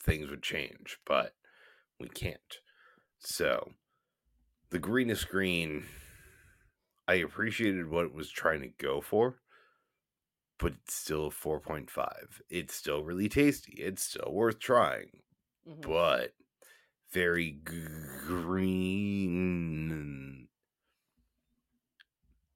[0.00, 0.98] things would change.
[1.06, 1.34] But
[1.98, 2.58] we can't.
[3.20, 3.72] So,
[4.70, 5.84] the greenest green,
[7.08, 9.42] I appreciated what it was trying to go for,
[10.58, 12.40] but it's still four point five.
[12.48, 13.74] It's still really tasty.
[13.74, 15.22] It's still worth trying.
[15.66, 15.88] Mhm.
[15.88, 16.34] but
[17.12, 18.58] very green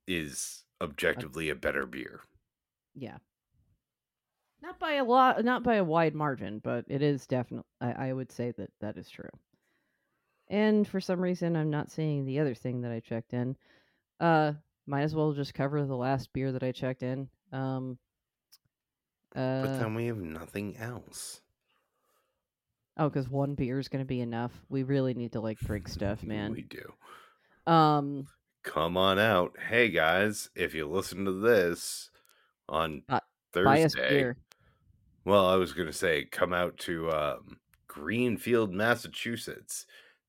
[0.06, 2.20] is objectively a better beer.
[2.94, 3.18] yeah,
[4.62, 7.68] not by a lot, not by a wide margin, but it is definitely.
[7.82, 9.28] I, I would say that that is true.
[10.48, 13.56] And for some reason, I'm not seeing the other thing that I checked in.
[14.20, 14.52] Uh,
[14.86, 17.28] might as well just cover the last beer that I checked in.
[17.52, 17.98] Um,
[19.34, 21.40] uh, But then we have nothing else.
[22.98, 24.52] oh, because one beer is going to be enough.
[24.68, 26.52] We really need to like drink stuff, man.
[26.52, 26.92] We do.
[27.72, 28.26] Um,
[28.64, 29.56] Come on out.
[29.68, 32.10] Hey guys, if you listen to this
[32.68, 33.18] on Uh,
[33.52, 34.34] Thursday,
[35.24, 37.58] well, I was going to say come out to um,
[37.88, 39.84] Greenfield, Massachusetts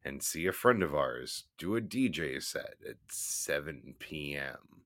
[0.05, 4.83] and see a friend of ours do a DJ set at 7 p.m.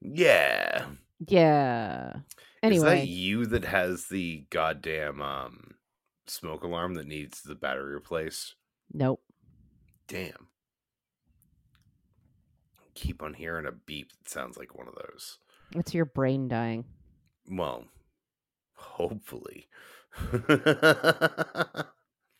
[0.00, 0.86] Yeah.
[1.26, 2.12] Yeah.
[2.16, 2.22] Is
[2.62, 5.74] Anyway, that you that has the goddamn um
[6.26, 8.54] smoke alarm that needs the battery replaced?
[8.92, 9.22] nope.
[10.08, 10.48] Damn.
[12.94, 15.38] Keep on hearing a beep that sounds like one of those.
[15.76, 16.84] It's your brain dying.
[17.48, 17.84] Well,
[18.74, 19.68] hopefully.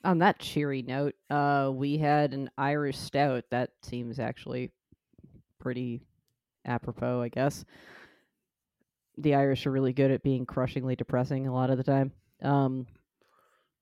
[0.02, 3.44] On that cheery note, uh, we had an Irish stout.
[3.50, 4.70] That seems actually
[5.58, 6.00] pretty
[6.64, 7.64] apropos, I guess.
[9.18, 12.12] The Irish are really good at being crushingly depressing a lot of the time.
[12.42, 12.86] Um,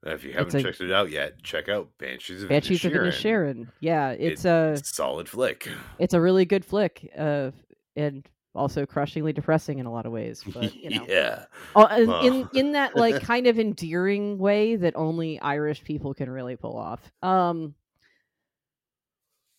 [0.04, 3.68] if you haven't a- checked it out yet, check out Banshees of Banshees of Inisherin.
[3.78, 5.68] Yeah, it's It- a it's a solid flick.
[6.00, 7.52] it's a really good flick, uh,
[7.94, 10.44] and also crushingly depressing in a lot of ways.
[10.52, 11.44] But you know, yeah.
[11.76, 11.86] Oh,
[12.22, 16.76] in, in that like kind of endearing way that only Irish people can really pull
[16.76, 17.00] off.
[17.22, 17.74] Um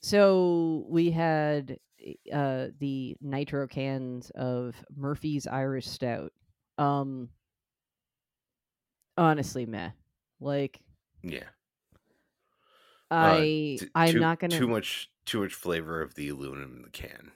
[0.01, 1.77] so we had
[2.31, 6.31] uh the nitro cans of Murphy's Irish Stout.
[6.77, 7.29] Um
[9.17, 9.91] honestly, meh.
[10.39, 10.79] Like
[11.23, 11.43] Yeah.
[13.11, 16.81] I T- I'm too, not gonna too much too much flavor of the aluminum in
[16.83, 17.31] the can.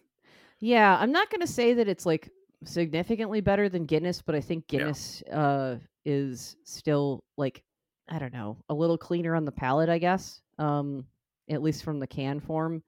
[0.64, 2.30] Yeah, I'm not gonna say that it's like
[2.64, 4.68] significantly better than Guinness, but I think.
[4.68, 7.64] Guinness uh is still like
[8.10, 10.42] I don't know, a little cleaner on the palate, I guess.
[10.58, 11.06] Um,
[11.50, 12.82] at least from the can form.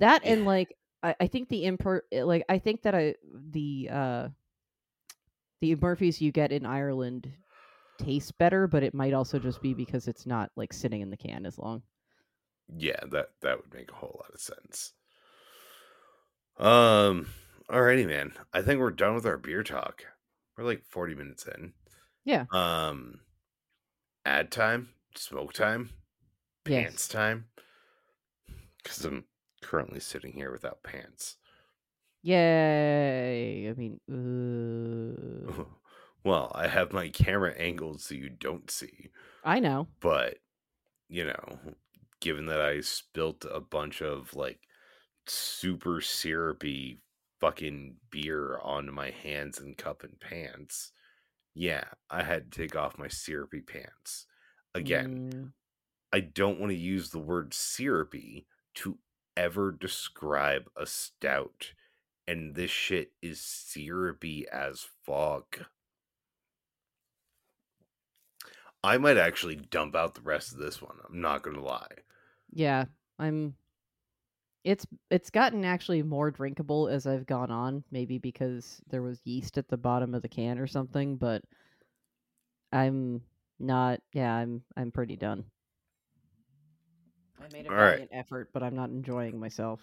[0.00, 3.14] That and like I, I think the import like I think that I
[3.50, 4.28] the uh
[5.60, 7.30] the Murphys you get in Ireland
[7.98, 11.16] taste better, but it might also just be because it's not like sitting in the
[11.16, 11.82] can as long.
[12.76, 14.94] Yeah, that that would make a whole lot of sense.
[16.56, 17.28] Um,
[17.68, 18.32] alrighty, man.
[18.52, 20.04] I think we're done with our beer talk.
[20.56, 21.72] We're like 40 minutes in.
[22.24, 22.46] Yeah.
[22.52, 23.20] Um
[24.24, 25.90] ad time, smoke time,
[26.66, 26.84] Yes.
[26.84, 27.46] pants time.
[28.82, 29.24] Because I'm
[29.62, 31.36] currently sitting here without pants.
[32.22, 33.68] Yay!
[33.68, 35.64] I mean, uh,
[36.24, 39.10] well, I have my camera angled so you don't see,
[39.42, 39.88] I know.
[40.00, 40.38] but
[41.08, 41.58] you know,
[42.20, 44.60] given that I spilt a bunch of like
[45.26, 47.00] super syrupy
[47.40, 50.92] fucking beer onto my hands and cup and pants,
[51.54, 54.26] yeah, I had to take off my syrupy pants.
[54.74, 55.52] Again, Mm,
[56.12, 58.46] I don't want to use the word syrupy
[58.76, 58.98] to
[59.36, 61.72] ever describe a stout.
[62.26, 65.68] And this shit is syrupy as fuck.
[68.82, 70.96] I might actually dump out the rest of this one.
[71.08, 71.88] I'm not going to lie.
[72.52, 72.84] yeah,
[73.18, 73.56] I'm.
[74.64, 77.84] It's it's gotten actually more drinkable as I've gone on.
[77.90, 81.16] Maybe because there was yeast at the bottom of the can or something.
[81.16, 81.42] But
[82.72, 83.22] I'm
[83.58, 84.00] not.
[84.12, 85.44] Yeah, I'm I'm pretty done.
[87.40, 88.08] I made a All right.
[88.12, 89.80] effort, but I'm not enjoying myself.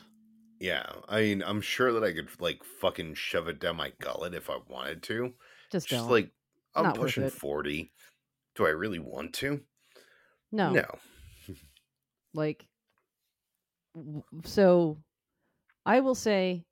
[0.60, 4.36] Yeah, I mean, I'm sure that I could like fucking shove it down my gullet
[4.36, 5.34] if I wanted to.
[5.72, 6.32] Just Just like
[6.76, 7.92] I'm Not pushing 40.
[8.56, 9.62] Do I really want to?
[10.52, 10.74] no.
[10.74, 10.86] No.
[12.34, 12.68] like
[14.46, 14.98] so
[15.86, 16.64] i will say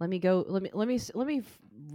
[0.00, 1.42] let me go let me let me s- let me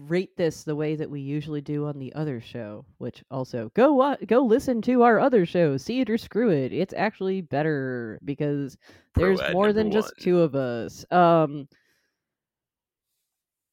[0.08, 3.94] rate this the way that we usually do on the other show which also go
[3.94, 8.20] wa- go listen to our other show see it or screw it it's actually better
[8.26, 8.78] because
[9.16, 11.68] there's Pro more than number just two of us um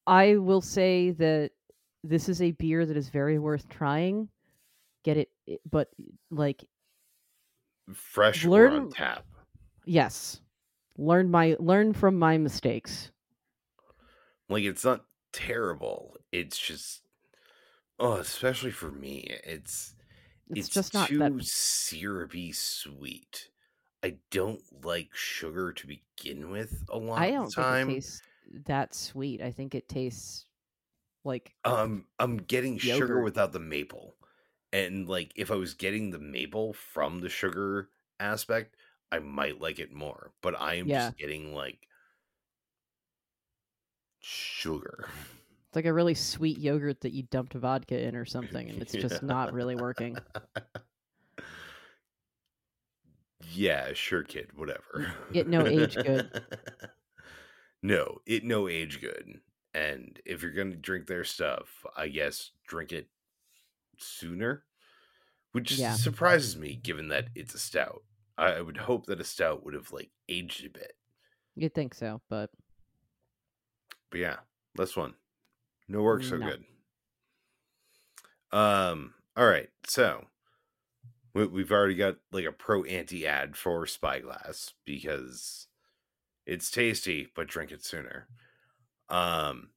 [0.07, 1.51] i will say that
[2.03, 4.27] this is a beer that is very worth trying
[5.03, 5.29] get it
[5.69, 5.89] but
[6.31, 6.63] like
[7.93, 9.25] Fresh Learn- on tap.
[9.85, 10.41] Yes
[10.97, 13.11] learn my learn from my mistakes
[14.49, 16.17] Like it's not terrible.
[16.31, 17.01] It's just
[17.99, 19.95] oh, especially for me, it's
[20.49, 23.49] it's, it's, just not too that syrupy sweet.
[24.03, 27.87] I don't like sugar to begin with a lot i of don't the time.
[27.87, 28.21] think it tastes
[28.65, 30.45] that sweet i think it tastes
[31.23, 34.15] like um I'm getting sugar without the maple.
[34.71, 38.75] And like if I was getting the maple from the sugar aspect,
[39.13, 40.33] I might like it more.
[40.41, 40.95] But I am Yeah.
[41.05, 41.87] just getting like
[44.19, 45.09] sugar.
[45.67, 48.95] it's like a really sweet yogurt that you dumped vodka in or something and it's
[48.95, 50.17] just not really working
[53.51, 55.13] yeah, sure, kid, whatever.
[55.33, 56.31] It no age good.
[57.83, 59.41] no, it no age good.
[59.73, 63.09] And if you're gonna drink their stuff, I guess drink it
[63.97, 64.65] sooner,
[65.51, 65.93] which Yeah.
[65.93, 68.03] surprises me given that it's a stout.
[68.37, 70.93] I, would hope that a stout would have like aged a bit.
[71.55, 72.49] you'd think so but
[74.09, 74.37] But yeah,
[74.75, 75.13] this one.
[75.87, 76.47] No work so No.
[76.47, 76.63] good.
[78.51, 80.25] Um, all right, so
[81.33, 85.67] we, we've already got like a pro anti ad for Spyglass because
[86.45, 88.27] it's tasty, but drink it sooner.
[89.09, 89.69] Um,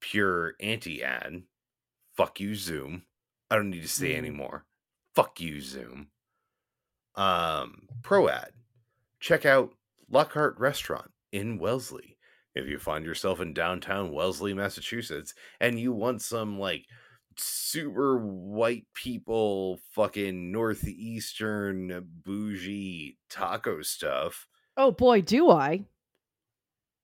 [0.00, 1.42] pure anti ad.
[2.16, 3.04] Fuck you, Zoom.
[3.50, 4.18] I don't need to say Mm.
[4.18, 4.66] anymore.
[5.14, 6.08] Fuck you, Zoom.
[7.20, 8.52] Um, pro ad.
[9.20, 9.74] Check out
[10.08, 12.16] Lockhart Restaurant in Wellesley.
[12.54, 16.86] If you find yourself in downtown Wellesley, Massachusetts, and you want some like
[17.36, 24.46] super white people fucking northeastern bougie taco stuff,
[24.78, 25.84] oh boy do i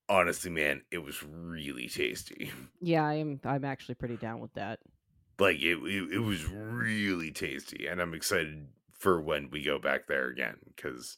[0.08, 2.50] honestly, man, it was really tasty.
[2.80, 4.78] yeah i'm i'm actually pretty down with that
[5.38, 8.66] Like it, it, it was really tasty, and I'm excited
[9.06, 11.16] for when we go back there again because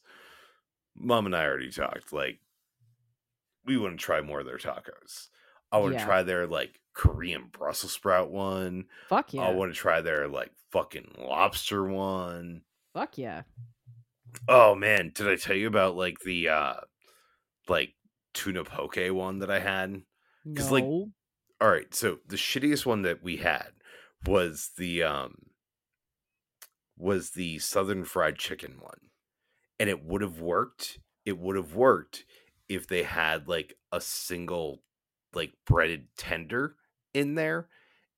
[0.95, 2.13] mom and I already talked.
[2.13, 2.39] Like,
[3.65, 5.29] we want to try more of their tacos.
[5.71, 6.05] I want to Yeah.
[6.05, 8.85] try their like Korean Brussels sprout one.
[9.07, 12.61] fuck yeah I want to try their like fucking lobster one.
[12.93, 13.41] fuck yeah
[14.47, 16.75] Oh man, did I tell you about like the uh
[17.67, 17.95] like
[18.35, 20.03] tuna poke one that I had?
[20.45, 23.71] no 'Cause, like, All right, so the shittiest one that we had
[24.27, 25.48] was the um
[26.99, 29.11] was the southern fried chicken one.
[29.79, 30.99] And it would have worked.
[31.25, 32.25] It would have worked
[32.67, 34.83] if they had like a single
[35.33, 36.77] like breaded tender
[37.13, 37.69] in there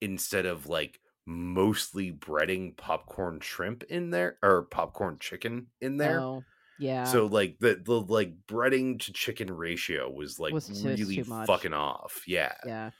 [0.01, 6.27] instead of like mostly breading popcorn shrimp in there or popcorn chicken in there.
[6.27, 6.45] Oh,
[6.77, 11.73] yeah So like the the like breading to chicken ratio was like Was really fucking
[11.73, 12.23] off.
[12.27, 12.55] Yeah.
[12.63, 12.91] yeah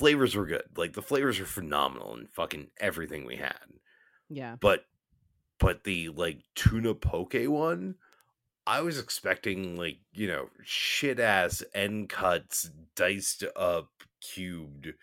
[0.00, 0.64] flavors were good.
[0.78, 3.58] Like the flavors were phenomenal and fucking everything we had.
[4.30, 4.56] Yeah.
[4.58, 4.86] But
[5.58, 7.96] but the like tuna poke one,
[8.66, 13.90] I was expecting like, you know, shit ass end cuts, diced up,
[14.22, 14.94] cubed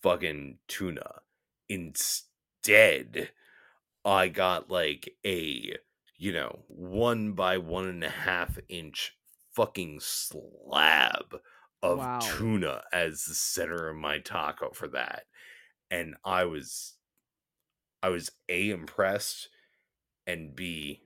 [0.00, 1.16] fucking tuna.
[1.68, 3.28] Instead,
[4.06, 5.76] I got like a,
[6.16, 9.18] you know, one by one and a half inch
[9.52, 11.36] fucking slab
[11.82, 12.18] of Wow.
[12.20, 15.24] tuna as the center of my taco for that.
[15.90, 16.94] And I was
[18.02, 19.48] I was A impressed
[20.26, 21.02] and B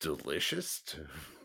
[0.00, 0.82] delicious.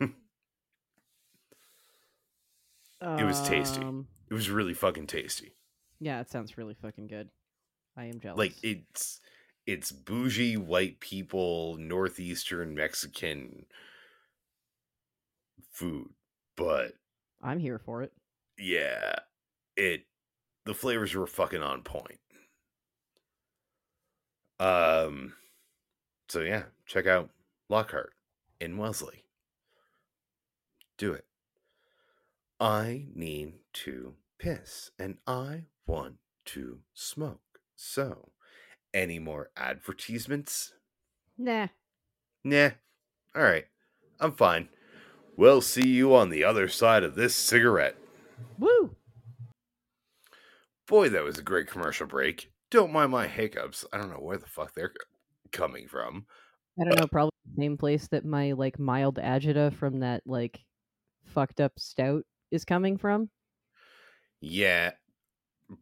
[3.18, 3.80] It was tasty.
[3.80, 5.52] Um, it was really fucking tasty.
[6.00, 7.28] Yeah, it sounds really fucking good.
[7.96, 8.38] I am jealous.
[8.38, 9.20] Like it's
[9.66, 13.66] it's bougie white people northeastern Mexican
[15.72, 16.08] food,
[16.56, 16.94] but
[17.42, 18.12] I'm here for it.
[18.58, 19.14] yeah,
[19.76, 20.04] it
[20.64, 22.20] the flavors were fucking on point.
[24.60, 25.34] Um
[26.28, 27.30] so yeah, check out
[27.68, 28.12] Lockhart
[28.60, 29.24] in Wellesley.
[30.96, 31.24] Do it.
[32.60, 36.16] I need to piss and I want
[36.46, 37.60] to smoke.
[37.76, 38.32] So,
[38.92, 40.74] any more advertisements?
[41.38, 41.68] Nah.
[42.42, 42.70] Nah.
[43.36, 43.66] All right.
[44.18, 44.68] I'm fine.
[45.38, 47.94] We'll see you on the other side of this cigarette.
[48.58, 48.96] Woo!
[50.88, 52.50] Boy, that was a great commercial break.
[52.72, 53.84] Don't mind my hiccups.
[53.92, 54.92] I don't know where the fuck they're
[55.52, 56.26] coming from.
[56.80, 60.58] I don't know, probably the same place that my like mild agita from that like
[61.24, 63.30] fucked up stout is coming from.
[64.40, 64.90] Yeah,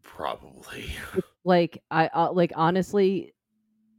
[0.02, 0.90] probably.
[1.46, 3.32] Like I uh, like honestly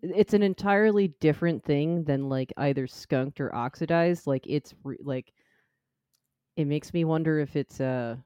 [0.04, 4.28] it's an entirely different thing than like either skunked or oxidized.
[4.28, 5.32] Like it's re- like
[6.58, 8.18] it makes me wonder if it's uh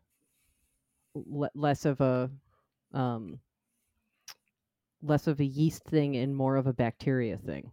[1.13, 2.29] le- less of a
[2.93, 3.39] um
[5.03, 7.71] less of a yeast thing and more of a bacteria thing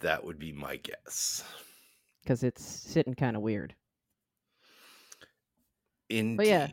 [0.00, 1.44] that would be my guess.
[2.22, 3.74] because it's sitting kind of weird.
[6.10, 6.46] Indeed.
[6.46, 6.68] yeah.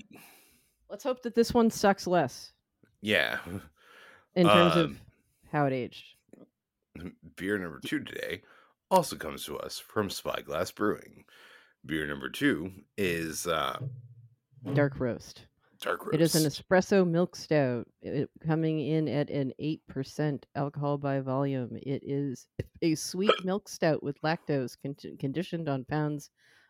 [0.90, 2.52] Let's hope that this one sucks less
[3.02, 3.40] Yeah.
[4.36, 5.02] in terms Um, of
[5.52, 6.16] how it aged.
[7.38, 8.42] Beer number two today
[8.92, 11.24] also comes to us from Spyglass Brewing.
[11.86, 13.80] Beer number two is uh,
[14.74, 15.46] Dark roast.
[15.82, 16.14] dark roast.
[16.16, 21.20] It is an espresso milk stout, it, coming in at an eight percent alcohol by
[21.22, 21.78] volume.
[21.82, 22.48] It is
[22.82, 26.30] a sweet milk stout with lactose con- conditioned on pounds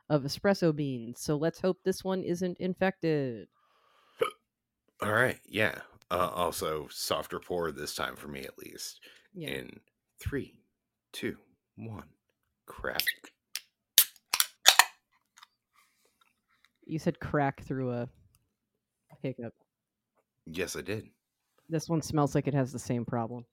[0.09, 1.21] of espresso beans.
[1.21, 3.47] So let's hope this one isn't infected.
[5.01, 5.39] All right.
[5.47, 5.75] Yeah.
[6.11, 8.99] Uh, also, softer pour this time for me, at least.
[9.33, 9.49] Yeah.
[9.49, 9.79] In
[10.19, 10.55] three,
[11.13, 11.37] two,
[11.75, 12.05] one,
[12.65, 13.03] crack.
[16.89, 18.09] You said crack through a
[19.21, 19.53] hiccup.
[20.47, 21.05] Yes, I did.
[21.69, 23.45] This one smells like it has the same problem.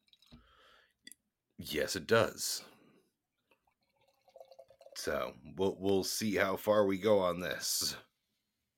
[1.58, 2.64] Yes, it does.
[4.94, 7.96] So we'll we'll see how far we go on this.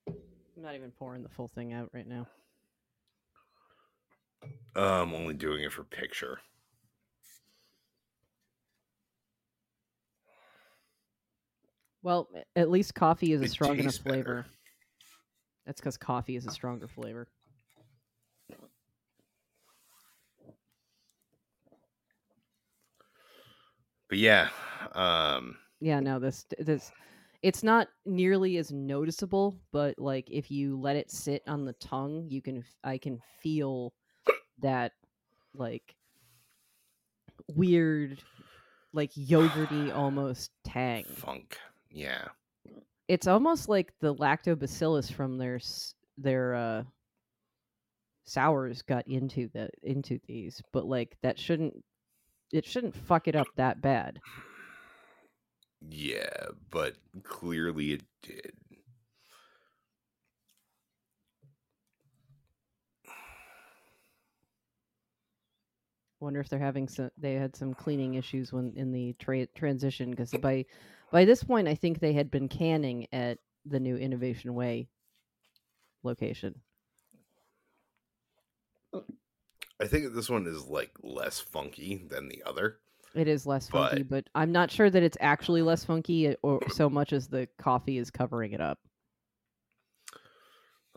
[0.09, 0.17] I'm
[0.65, 2.27] not even pouring the full thing out right now.
[4.75, 6.41] I'm only doing it for picture.
[12.03, 14.15] Well, at least coffee is a strong enough better.
[14.17, 14.47] flavor.
[15.67, 17.29] That's because coffee is a stronger flavor.
[24.09, 24.49] But yeah,
[24.95, 26.91] um, Yeah, no, this this
[27.43, 32.27] it's not nearly as noticeable, but like if you let it sit on the tongue,
[32.29, 33.93] you can I can feel
[34.61, 34.93] that
[35.55, 35.95] like
[37.55, 38.23] weird
[38.93, 41.05] like yogurty almost tang.
[41.05, 41.59] funk.
[41.99, 42.29] Yeah.
[43.09, 45.59] It's almost like the lactobacillus from their
[46.17, 46.83] their uh
[48.25, 51.75] sours got into the into these, but like that shouldn't
[52.53, 54.21] it shouldn't fuck it up that bad.
[55.89, 56.95] Yeah, but
[57.25, 58.53] clearly it did.
[66.21, 70.11] wonder if they're having some they had some cleaning issues when in the tra- transition
[70.11, 70.65] because by
[71.13, 74.89] by this point i think they had been canning at the new innovation way
[76.03, 76.55] location
[79.81, 82.79] I think this one is like less funky than the other.
[83.15, 86.35] it is less funky But- but i'm not sure that it's actually less funky uh,
[86.43, 88.79] or so much as the coffee is covering it up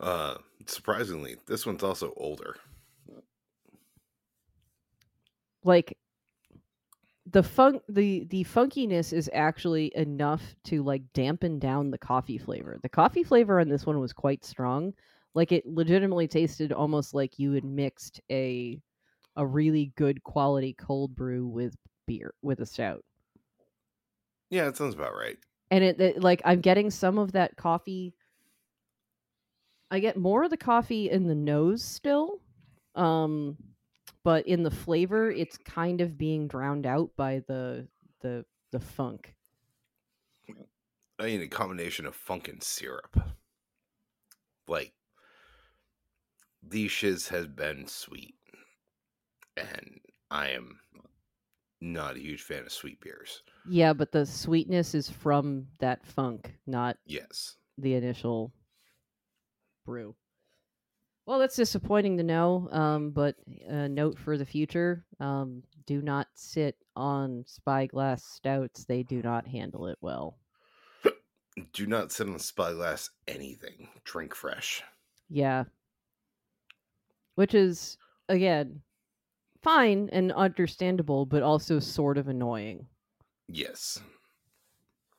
[0.00, 0.36] Uh
[0.66, 2.56] surprisingly, this one's also older.
[5.64, 5.96] like
[7.32, 12.78] the funk the the funkiness is actually enough to like dampen down the coffee flavor
[12.82, 14.92] the coffee flavor on this one was quite strong
[15.34, 18.80] Like it legitimately tasted almost like you had mixed a
[19.36, 21.76] a really good quality cold brew with
[22.06, 23.04] beer with a stout.
[24.50, 25.38] Yeah, that sounds about right.
[25.70, 28.14] And it, it like I'm getting some of that coffee
[29.90, 32.40] I get more of the coffee in the nose still.
[32.94, 33.56] Um
[34.24, 37.86] but in the flavor it's kind of being drowned out by the
[38.20, 39.34] the the funk.
[41.18, 43.16] I mean, a combination of funk and syrup.
[44.66, 44.92] Like,
[46.62, 48.34] these shiz has been sweet,
[49.56, 50.00] and
[50.30, 50.80] I am
[51.80, 53.42] not a huge fan of sweet beers.
[53.68, 57.56] Yeah, but the sweetness is from that funk, not Yes.
[57.78, 58.52] the initial
[59.84, 60.14] brew.
[61.26, 62.68] Well, that's disappointing to know.
[62.72, 63.36] Um, but
[63.68, 69.46] a note for the future: um, do not sit on spyglass stouts; they do not
[69.46, 70.38] handle it well.
[71.72, 73.88] Do not sit on spyglass anything.
[74.04, 74.82] Drink fresh.
[75.28, 75.64] Yeah,
[77.34, 77.96] which is
[78.28, 78.82] again
[79.62, 82.86] fine and understandable, but also sort of annoying.
[83.48, 84.00] Yes.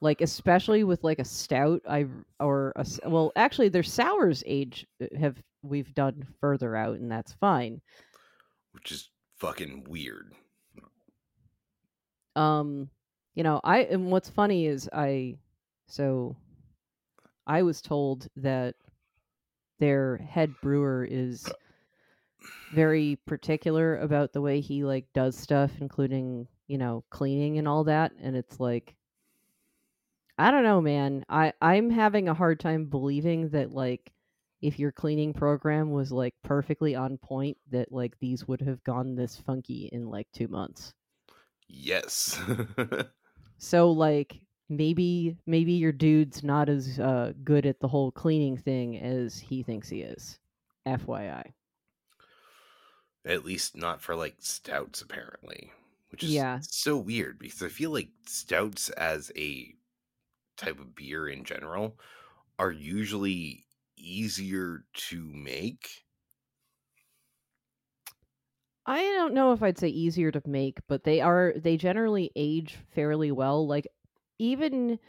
[0.02, 2.08] Like especially with like a stout, I
[2.40, 7.34] or a well, actually, their sours age uh, have we've done further out, and that's
[7.34, 7.82] fine.
[8.74, 10.34] Which is fucking weird.
[12.36, 12.90] um
[13.36, 15.36] you know i and what's funny is i
[15.88, 16.36] so
[17.46, 18.76] i was told that
[19.80, 21.46] their head brewer is
[22.74, 27.84] very particular about the way he like does stuff including you know cleaning and all
[27.84, 28.96] that and it's like
[30.38, 34.12] i don't know man i i'm having a hard time believing that like
[34.64, 39.16] if your cleaning program was like perfectly on point that like these would have gone
[39.16, 40.94] this funky in like 2 months
[41.68, 42.40] Yes.
[43.58, 48.98] So like maybe maybe your dude's not as uh, good at the whole cleaning thing
[49.00, 50.40] as he thinks he is.
[50.86, 51.54] FYI.
[53.26, 55.72] At least not for like stouts, apparently.
[56.10, 56.62] Which is Yeah.
[56.62, 59.76] so weird because I feel like stouts as a
[60.58, 62.00] type of beer in general
[62.60, 63.68] are usually
[64.04, 66.06] easier to make.
[68.86, 72.76] I don't know if I'd say easier to make, but they are they generally age
[72.94, 73.66] fairly well.
[73.66, 73.88] Like
[74.40, 75.00] even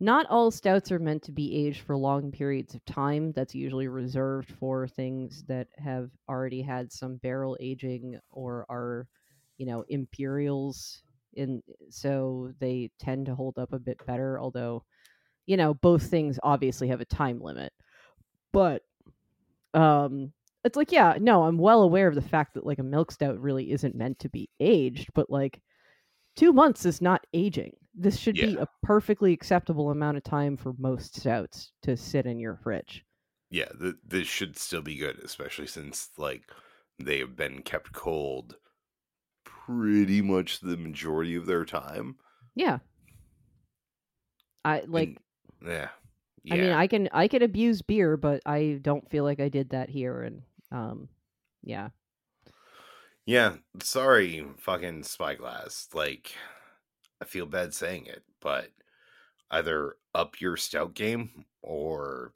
[0.00, 3.32] not all stouts are meant to be aged for long periods of time.
[3.32, 9.08] That's usually reserved for things that have already had some barrel aging or are,
[9.58, 11.02] you know, imperials
[11.34, 14.84] in so they tend to hold up a bit better, although,
[15.46, 17.72] you know, both things obviously have a time limit.
[18.52, 18.82] But
[19.74, 20.32] um
[20.64, 23.38] it's like yeah no i'm well aware of the fact that like a milk stout
[23.38, 25.60] really isn't meant to be aged but like
[26.36, 30.72] two months is not aging this should be a perfectly acceptable amount of time for
[30.78, 33.04] most stouts to sit in your fridge
[33.50, 36.42] Yeah, th- this should still be good, especially since like
[36.98, 38.56] they have been kept cold
[39.44, 42.16] pretty much the majority of their time.
[42.54, 42.78] yeah
[44.64, 45.18] i like And-
[45.66, 45.88] yeah.
[46.44, 46.54] Yeah.
[46.54, 49.70] i mean i can i can abuse beer but i don't feel like i did
[49.70, 51.08] that here and um
[51.62, 51.90] yeah
[53.26, 55.88] Yeah, sorry, fucking Spyglass.
[55.94, 56.34] Like,
[57.20, 58.70] I feel bad saying it, but
[59.50, 62.34] either up your stout game or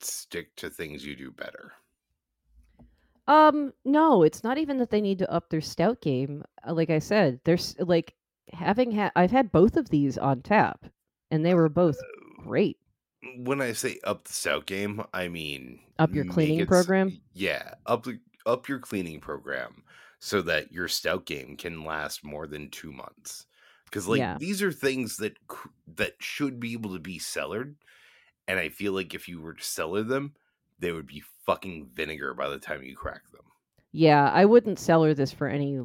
[0.00, 1.74] stick to things you do better.
[3.28, 6.44] Um, no, it's not even that they need to up their stout game.
[6.66, 8.14] Uh, Like I said, there's like
[8.52, 10.86] having had I've had both of these on tap,
[11.30, 12.04] and they were both
[12.36, 12.78] great.
[13.36, 17.20] When I say up the stout game, I mean Up your cleaning it program?
[17.32, 18.06] Yeah, up
[18.44, 19.82] up your cleaning program
[20.18, 23.46] so that your stout game can last more than two months.
[23.84, 24.36] Because like Yeah.
[24.38, 25.36] these are things that
[25.96, 27.76] that should be able to be cellared,
[28.48, 30.34] and I feel like if you were to cellar them,
[30.78, 33.42] they would be fucking vinegar by the time you crack them.
[33.92, 35.80] Yeah, I wouldn't cellar this for any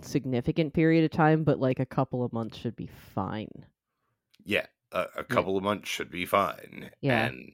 [0.00, 3.66] significant period of time, but like a couple of months should be fine.
[4.44, 6.90] Yeah, a, a couple of months should be fine.
[7.00, 7.52] Yeah, and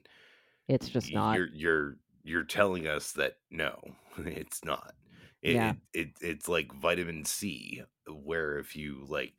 [0.69, 1.41] It's just not.
[1.41, 3.79] you're you're you're telling us that no,
[4.17, 4.95] it's not.
[5.41, 5.73] It, Yeah.
[5.73, 9.33] it, it it's like Vitamin Sea, where if you like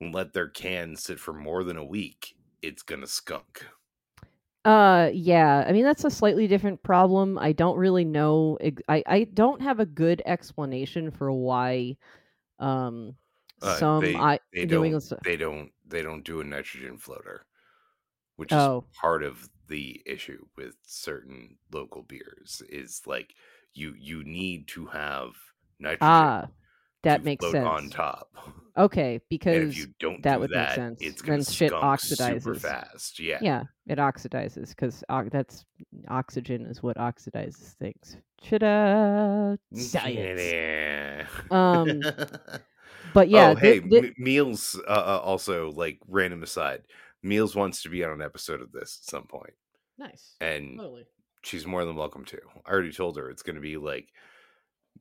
[0.00, 3.66] let their can sit for more than a week, it's gonna skunk.
[4.64, 5.64] Uh, yeah.
[5.66, 7.38] I mean, that's a slightly different problem.
[7.38, 8.58] I don't really know.
[8.88, 11.96] I I don't have a good explanation for why,
[12.60, 13.16] um,
[13.62, 15.20] Uh, some they I they New don't England.
[15.22, 17.46] they don't they don't do a nitrogen floater,
[18.36, 22.62] which is Oh, part of the issue with certain local beers.
[22.68, 23.34] Is like
[23.74, 25.30] you you need to have
[25.78, 26.48] nitrogen ah,
[27.02, 28.30] That makes float on top.
[28.78, 31.00] Okay, And because if you don't that do would make that, sense.
[31.00, 33.18] it's Then shit skunk super fast.
[33.18, 33.38] Yeah.
[33.40, 35.64] yeah, it oxidizes because that's
[36.08, 38.16] oxygen is what oxidizes things.
[38.42, 39.56] Ta-da!
[39.72, 40.42] Science.
[40.42, 41.26] Yeah.
[41.50, 42.02] Um,
[43.14, 44.80] But yeah, oh, thi- hey, thi- M- Meals.
[44.86, 46.82] Uh, uh, also, like random aside,
[47.22, 49.54] Meals wants to be on an episode of this at some point,
[49.98, 50.36] nice.
[50.40, 51.06] and Totally.
[51.42, 52.38] she's more than welcome to.
[52.66, 54.08] I already told her it's going to be like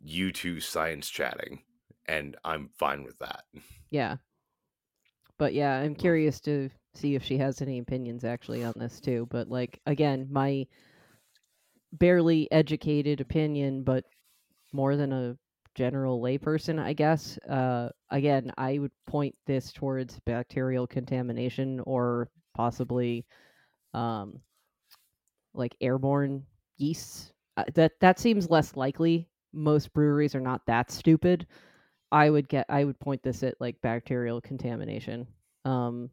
[0.03, 1.63] you two science chatting,
[2.07, 3.43] and I'm fine with that.
[3.89, 4.17] Yeah.
[5.37, 9.27] But yeah, I'm curious to see if she has any opinions actually on this too.
[9.29, 10.65] But like again, my
[11.91, 14.05] barely educated opinion, but
[14.73, 15.37] more than a
[15.75, 17.37] general layperson, I guess.
[17.39, 23.25] Uh, again, I would point this towards bacterial contamination or possibly
[23.93, 24.39] um,
[25.53, 26.43] like airborne
[26.77, 27.31] yeasts.
[27.57, 29.29] Uh, that that seems less likely.
[29.53, 31.47] Most breweries are not that stupid.
[32.11, 35.27] I would get I would point this at like bacterial contamination.
[35.63, 36.09] Um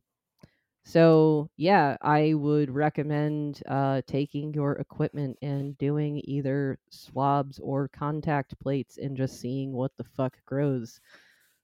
[0.84, 8.58] so yeah, I would recommend uh taking your equipment and doing either swabs or contact
[8.60, 11.00] plates and just seeing what the fuck grows.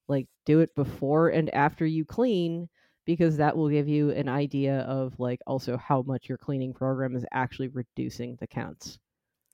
[0.08, 2.68] Like do it before and after you clean
[3.06, 7.16] because that will give you an idea of like also how much your cleaning program
[7.16, 8.98] is actually reducing the counts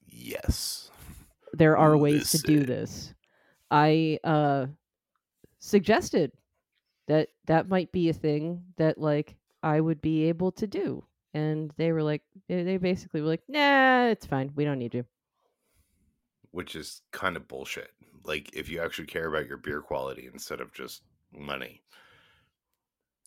[0.07, 0.89] Yes.
[1.53, 3.13] there are ways to do this.
[3.71, 4.67] I uh
[5.59, 6.33] suggested
[7.07, 11.03] that that might be a thing that like I would be able to do.
[11.33, 14.51] And they were like they basically were like, "Nah, it's fine.
[14.55, 15.05] We don't need you."
[16.51, 17.91] Which is kind of bullshit.
[18.23, 21.01] Like, if you actually care about your beer quality instead of just
[21.33, 21.81] money,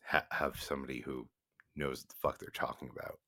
[0.05, 1.29] ha- have somebody who
[1.77, 3.19] knows what the fuck they're talking about.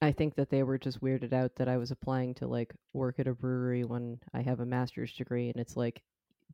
[0.00, 3.18] I think that they were just weirded out that I was applying to like work
[3.18, 6.02] at a brewery when I have a master's degree and it's like,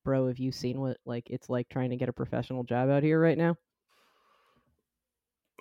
[0.04, 3.02] "Bro, have you seen what like it's like trying to get a professional job out
[3.02, 3.56] here right now?"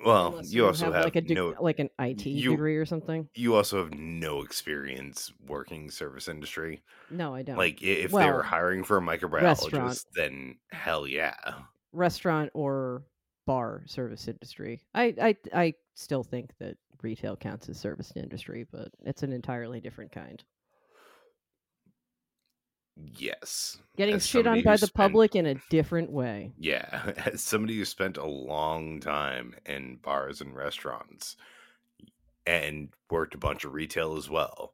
[0.05, 2.85] Well, Unless you also have, like a deg- no like an IT you- degree or
[2.85, 3.27] something.
[3.35, 6.81] you also have no experience working service industry.
[7.09, 7.57] No, I don't.
[7.57, 11.35] Like if they were hiring for a microbiologist, then hell yeah.
[11.91, 13.03] restaurant or
[13.45, 14.81] bar service industry.
[14.93, 19.79] I, I I still think that retail counts as service industry, but it's an entirely
[19.81, 20.43] different kind.
[23.15, 23.77] Yes.
[23.97, 26.51] Getting As shit on by the spent- public in a different way.
[26.57, 31.35] Yeah, as somebody who spent a long time in bars and restaurants
[32.45, 34.73] and worked a bunch of retail as well,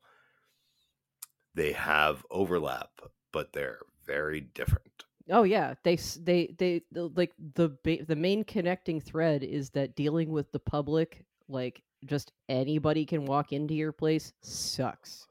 [1.53, 2.89] they have overlap,
[3.31, 5.05] but they're very different.
[5.29, 7.75] Oh yeah, they they they like the
[8.07, 13.51] the main connecting thread is that dealing with the public, like just anybody can walk
[13.51, 15.25] into your place, sucks.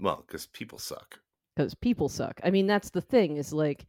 [0.00, 1.18] Well, because people suck.
[1.58, 2.40] Because people suck.
[2.44, 3.84] I mean, that's the thing is like,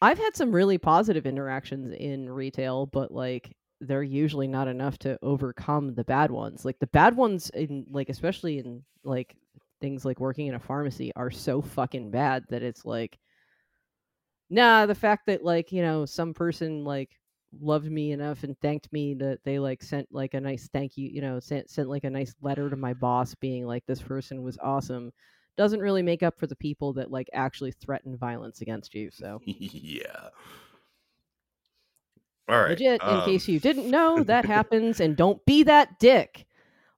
[0.00, 5.18] I've had some really positive interactions in retail, but like, they're usually not enough to
[5.20, 6.64] overcome the bad ones.
[6.64, 9.36] Like the bad ones in like, especially in like
[9.82, 13.18] things like working in a pharmacy are so fucking bad that it's like,
[14.48, 14.86] nah.
[14.86, 17.10] The fact that like you know some person like
[17.60, 21.10] loved me enough and thanked me that they like sent like a nice thank you,
[21.10, 24.42] you know, sent sent like a nice letter to my boss being like this person
[24.42, 25.12] was awesome
[25.56, 29.10] doesn't really make up for the people that like actually threaten violence against you.
[29.10, 30.28] So yeah.
[32.48, 32.70] All right.
[32.70, 36.46] legit, in um, case you didn't know, that happens, and don't be that dick.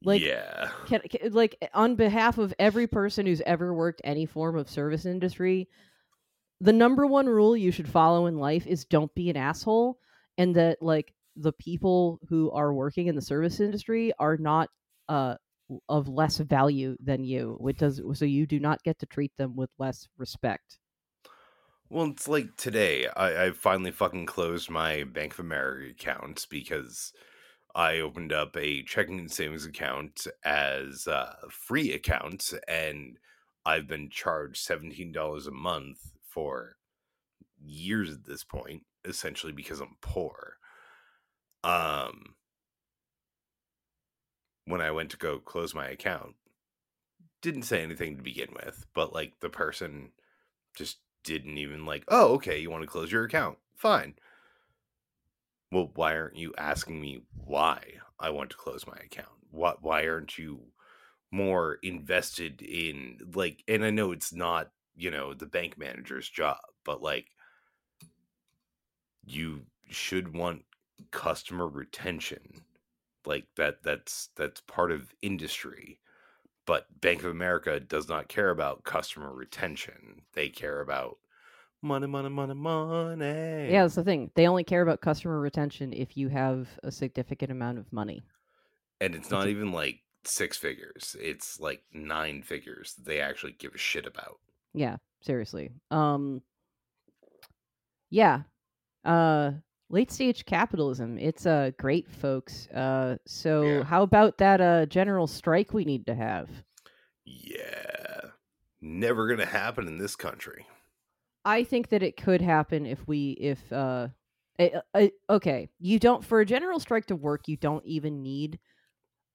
[0.03, 0.69] like, yeah.
[0.87, 5.07] Can, can, like on behalf of every person who's ever worked any form of service
[5.07, 5.69] industry,
[6.61, 9.99] the number one rule you should follow in life is don't be an asshole,
[10.37, 14.69] and that like the people who are working in the service industry are not
[15.09, 15.37] uh
[15.89, 17.57] of less value than you.
[17.61, 20.79] Which does so you do not get to treat them with less respect.
[21.91, 23.09] Well, it's like today.
[23.17, 27.13] I, I finally fucking closed my Bank of America account because
[27.75, 33.19] I opened up a checking and savings account as a free account, and
[33.65, 36.77] I've been charged seventeen dollars a month for
[37.63, 40.57] years at this point, essentially because I'm poor.
[41.65, 42.35] Um,
[44.69, 46.35] when I went to go close my account,
[47.43, 50.13] didn't say anything to begin with, but like the person
[50.77, 53.59] just didn't even like, oh, okay, you want to close your account.
[53.77, 54.15] Fine.
[55.71, 57.83] Well, why aren't you asking me why
[58.19, 59.29] I want to close my account?
[59.51, 60.61] What why aren't you
[61.31, 66.59] more invested in like and I know it's not, you know, the bank manager's job,
[66.85, 67.27] but like
[69.25, 70.65] you should want
[71.11, 72.65] customer retention.
[73.29, 76.01] Like that that's that's part of industry.
[76.67, 80.23] But Bank of America does not care about customer retention.
[80.35, 81.19] They care about
[81.81, 83.73] Money, money, money, money.
[83.73, 84.31] Yeah, that's the thing.
[84.35, 88.23] They only care about customer retention if you have a significant amount of money.
[89.01, 91.17] And it's not even like six figures.
[91.21, 94.41] It's like nine figures they actually give a shit about.
[94.75, 95.71] Yeah, seriously.
[95.91, 96.43] Um
[98.11, 98.43] Yeah.
[99.05, 99.53] Uh
[99.91, 101.19] late stage capitalism.
[101.19, 102.69] It's uh great folks.
[102.69, 103.85] Uh so Yeah.
[103.85, 106.49] how about that uh general strike we need to have?
[107.25, 108.21] Yeah.
[108.81, 110.67] Never gonna happen in this country.
[111.45, 114.09] I think that it could happen if we if uh
[115.31, 118.59] okay, you don't for a general strike to work, you don't even need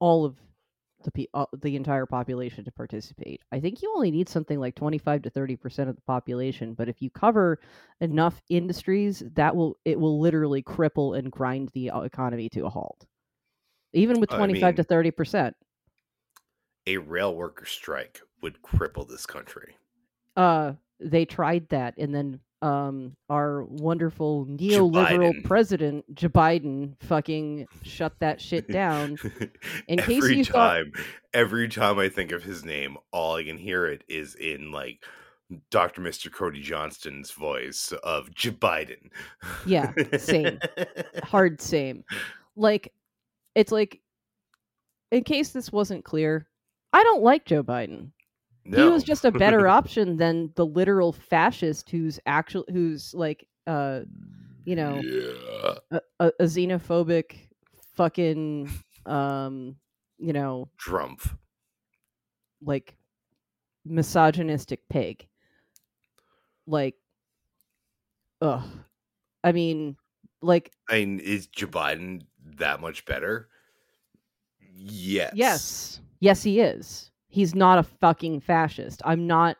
[0.00, 0.36] all of
[1.04, 3.42] the pe- uh, the entire population to participate.
[3.52, 7.00] I think you only need something like 25 to 30% of the population, but if
[7.00, 7.60] you cover
[8.00, 12.70] enough industries, that will it will literally cripple and grind the uh, economy to a
[12.70, 13.06] halt.
[13.92, 15.54] Even with I 25 to 30%.
[16.86, 19.76] A rail worker strike would cripple this country.
[20.36, 25.44] uh they tried that and then um our wonderful neoliberal Biden.
[25.44, 29.18] president Joe Biden fucking shut that shit down.
[29.88, 30.86] In case every you thought-
[31.34, 35.04] every time I think of his name, all I can hear it is in like
[35.70, 36.00] Dr.
[36.00, 36.32] Mr.
[36.32, 39.10] Cody Johnston's voice of Joe Biden.
[39.66, 40.58] Yeah, same.
[41.22, 42.02] Hard same.
[42.56, 42.92] Like
[43.54, 44.00] it's like
[45.12, 46.46] in case this wasn't clear,
[46.94, 48.08] I don't like Joe Biden.
[48.64, 48.82] No.
[48.82, 54.00] He was just a better option than the literal fascist who's actually who's like uh
[54.64, 55.74] you know Yeah.
[55.90, 57.48] a, a, a xenophobic
[57.94, 58.70] fucking
[59.06, 59.76] um
[60.18, 61.22] you know Trump.
[62.62, 62.96] like
[63.84, 65.28] misogynistic pig
[66.66, 66.94] like
[68.40, 68.62] ugh
[69.42, 69.96] i mean
[70.40, 72.22] like I mean, is Joe Biden
[72.58, 73.48] that much better?
[74.60, 75.32] Yes.
[75.34, 79.56] yes yes he is he's not a fucking fascist i'm not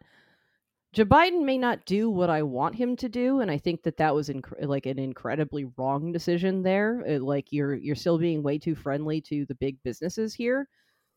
[0.95, 3.97] Joe Biden may not do what I want him to do, and I think that
[3.97, 7.03] that was inc- like an incredibly wrong decision there.
[7.05, 10.69] Uh, like you're you're still being way too friendly to the big businesses here.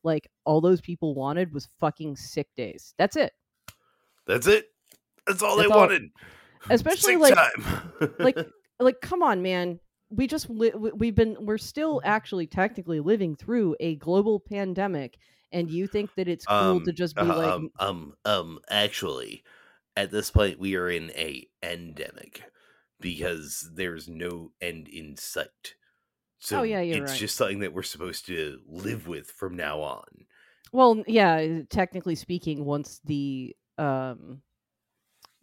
[0.03, 2.95] Like all those people wanted was fucking sick days.
[2.97, 3.33] That's it.
[4.25, 4.65] That's it.
[5.27, 6.09] That's all That's they all- wanted.
[6.71, 7.93] Especially Sick like time.
[8.19, 8.37] like
[8.79, 9.79] like come on man
[10.09, 15.19] we just li- we've been we're still actually technically living through a global pandemic
[15.51, 18.59] and you think that it's cool to Um, just be uh, like um, um, um,
[18.69, 19.43] actually,
[19.95, 22.43] at this point, we are in a endemic
[22.99, 25.75] because there's no end in sight.
[26.39, 27.19] So Oh, yeah, you're it's right.
[27.19, 30.27] just something that we're supposed to live with from now on.
[30.71, 34.41] well yeah technically speaking once the um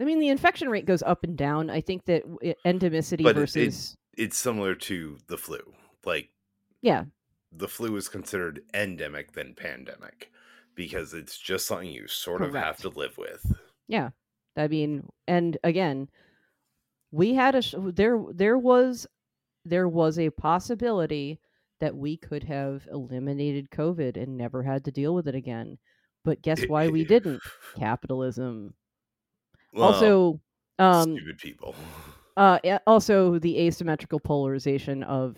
[0.01, 2.23] i mean the infection rate goes up and down i think that
[2.67, 5.75] endemicity But it- it- versus It's similar to the flu.
[6.05, 6.33] Like
[6.83, 7.05] yeah
[7.57, 10.31] the flu is considered endemic than pandemic
[10.75, 13.53] because it's just something you sort of have to live with.
[13.87, 14.11] Yeah,
[14.57, 16.09] I mean, and again,
[17.13, 19.07] we had a sh- there there was
[19.65, 21.39] there was a possibility
[21.81, 25.79] that we could have eliminated COVID and never had to deal with it again.
[26.25, 27.43] But guess why we didn't?
[27.77, 28.75] Capitalism.
[29.73, 30.41] Well, also,
[30.79, 31.75] um, stupid people.
[32.37, 35.37] uh, also the asymmetrical polarization of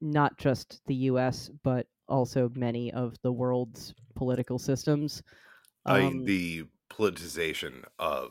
[0.00, 1.50] not just the U.S.
[1.62, 5.22] but also many of the world's political systems.
[5.86, 8.30] I mean, Um, the politicization of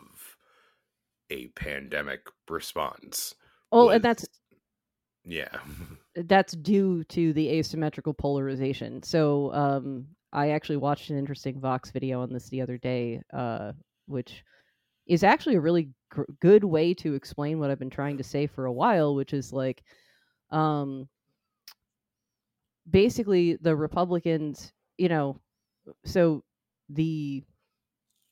[1.29, 3.33] a pandemic response.
[3.71, 4.25] oh, was- and that's
[5.25, 5.57] yeah.
[6.15, 9.01] that's due to the asymmetrical polarization.
[9.03, 13.71] So um, I actually watched an interesting Vox video on this the other day, uh,
[14.05, 14.43] which
[15.07, 18.47] is actually a really gr- good way to explain what I've been trying to say
[18.47, 19.83] for a while, which is like,
[20.51, 21.07] um,
[22.89, 25.39] basically the Republicans, you know,
[26.05, 26.43] so
[26.89, 27.43] the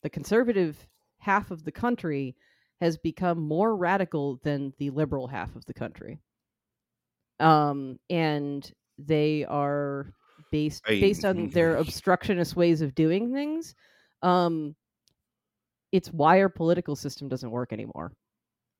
[0.03, 0.87] the conservative
[1.19, 2.35] half of the country
[2.81, 6.19] has become more radical than the liberal half of the country.
[7.39, 10.13] Um and they are
[10.51, 13.73] based based on their obstructionist ways of doing things
[14.21, 14.75] um
[15.91, 18.13] it's why our political system doesn't work anymore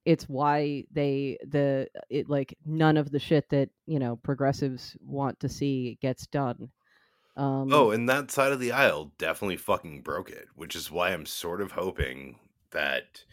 [0.06, 5.40] it's why they the it like none of the shit that you know progressives want
[5.40, 6.70] to see gets done
[7.38, 11.12] um Oh, and that side of the aisle definitely fucking broke it, which is why
[11.12, 12.40] I'm sort of hoping
[12.72, 13.24] that,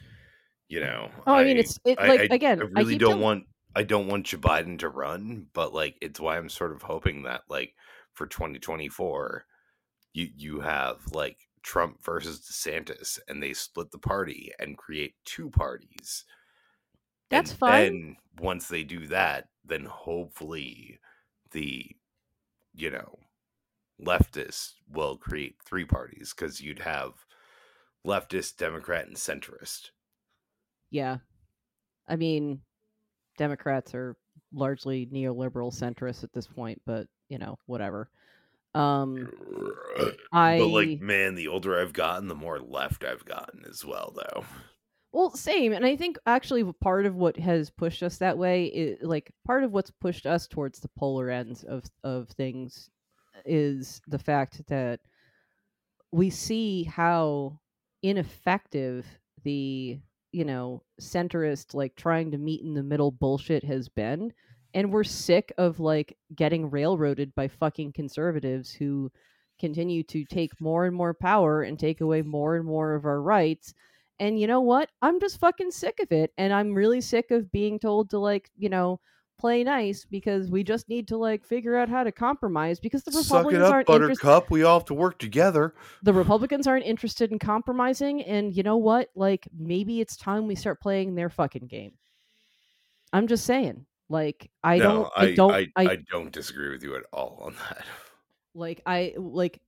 [0.69, 1.11] you know.
[1.27, 3.45] oh i, mean it's it I- like I- again I really don't telling- want.
[3.77, 7.23] I don't want Joe Biden to run, but like, it's why I'm sort of hoping
[7.25, 7.75] that, like,
[8.15, 9.45] for 2024,
[10.15, 15.49] you you have like Trump versus DeSantis, and they split the party and create two
[15.51, 16.25] parties.
[17.31, 17.87] That's and fine.
[17.87, 20.99] And once they do that, then hopefully
[21.53, 21.87] the,
[22.75, 23.19] you know,
[24.01, 27.13] leftists will create three parties because you'd have
[28.07, 29.91] leftist, Democrat, and centrist.
[30.91, 31.19] yeah
[32.09, 32.61] I mean,
[33.37, 34.17] Democrats are
[34.53, 38.09] largely neoliberal centrists at this point, but you know, whatever.
[38.75, 39.31] Um,
[40.33, 44.15] I but like, man, the older I've gotten, the more left I've gotten as well,
[44.17, 44.45] though.
[45.13, 49.03] Well, same, and I think actually part of what has pushed us that way is
[49.03, 52.91] like part of what's pushed us towards the polar ends of of things
[53.37, 55.01] uh, is the fact that
[56.13, 57.59] we see how
[58.03, 59.07] ineffective
[59.45, 59.99] the
[60.33, 64.33] you know centrist like trying to meet in the middle bullshit has been
[64.75, 69.11] and we're sick of like getting railroaded by fucking conservatives who
[69.59, 73.21] continue to take more and more power and take away more and more of our
[73.21, 73.75] rights
[74.21, 77.51] and you know what i'm just fucking sick of it and i'm really sick of
[77.53, 79.01] being told to like you know
[79.39, 83.13] play nice because we just need to like figure out how to compromise because the
[83.13, 84.11] Suck it republicans up, aren't Buttercup.
[84.11, 85.75] interested We all have to work together.
[86.03, 90.57] the republicans aren't interested in compromising and you know what like maybe it's time we
[90.57, 91.93] start playing their fucking game
[93.13, 96.71] i'm just saying like i no, don't i, I, don't I, I, I don't disagree
[96.71, 97.85] with you at all on that.
[98.55, 99.61] like i like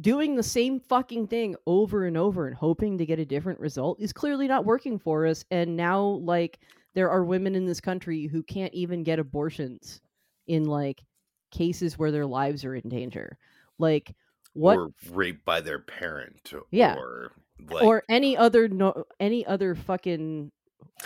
[0.00, 4.00] doing the same fucking thing over and over and hoping to get a different result
[4.00, 6.58] is clearly not working for us and now like
[6.94, 10.00] there are women in this country who can't even get abortions
[10.46, 11.02] in like
[11.50, 13.36] cases where their lives are in danger
[13.78, 14.14] like
[14.52, 16.52] what Or raped by their parent.
[16.70, 16.96] Yeah.
[16.96, 17.32] Or
[17.68, 20.50] like, or any other no any other fucking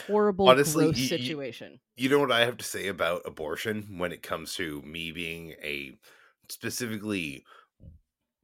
[0.07, 3.99] horrible Honestly, gross y- y- situation you know what I have to say about abortion
[3.99, 5.97] when it comes to me being a
[6.49, 7.45] specifically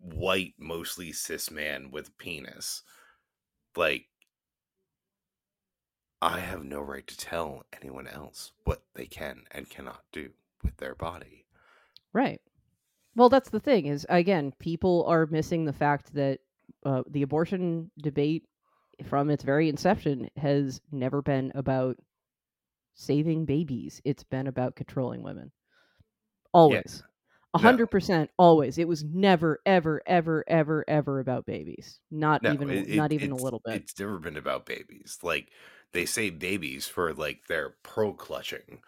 [0.01, 2.83] white, mostly cis man with penis.
[3.77, 4.07] Like,
[6.23, 10.31] I have no right to tell anyone else what they can and cannot do
[10.63, 11.47] with their body.
[12.13, 12.41] Right.
[13.17, 16.41] Well, that's the thing is again, people are missing the fact that
[16.85, 18.45] uh, the abortion debate
[19.05, 21.97] from its very inception has never been about
[22.95, 24.01] saving babies.
[24.05, 25.53] It's been about controlling women.
[26.53, 27.03] Always.
[27.55, 27.63] A No.
[27.63, 28.79] hundred percent always.
[28.79, 31.99] It was never, ever, ever, ever, ever about babies.
[32.11, 33.75] Not No, even it- not even a little bit.
[33.83, 35.19] It's never been about babies.
[35.23, 35.51] Like
[35.93, 38.81] they say babies for like their pro clutching,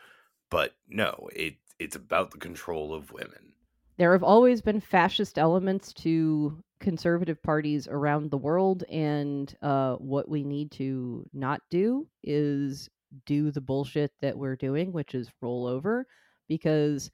[0.51, 3.55] but no, it it's about the control of women.
[3.99, 10.29] there have always been fascist elements to conservative parties around the world and uh, what
[10.29, 12.89] we need to not do is
[13.27, 16.07] do the bullshit that we're doing which is roll over
[16.49, 17.11] because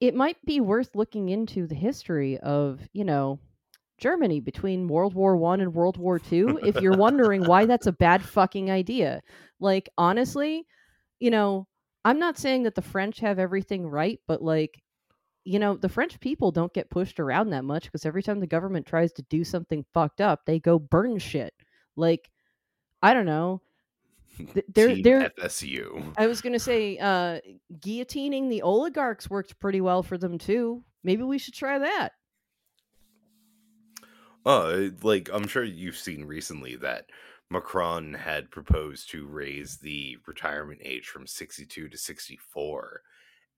[0.00, 3.38] it might be worth looking into the history of you know
[3.98, 7.92] germany between world war one and world war two if you're wondering why that's a
[7.92, 9.20] bad fucking idea
[9.60, 10.66] like honestly
[11.18, 11.66] you know
[12.04, 14.82] i'm not saying that the french have everything right but like
[15.48, 18.46] you know, the French people don't get pushed around that much because every time the
[18.46, 21.54] government tries to do something fucked up, they go burn shit.
[21.96, 22.30] Like,
[23.02, 23.62] I don't know.
[24.46, 25.30] Th- They're Team they're.
[25.30, 26.14] FSU.
[26.16, 27.40] I was gonna say, uh,
[27.78, 30.82] guillotining the oligarchs worked pretty well for them too.
[31.04, 32.12] Maybe we should try that.
[34.44, 37.06] Uh, like I'm sure you've seen recently that
[37.50, 43.02] Macron had proposed to raise the retirement age from 62 to 64,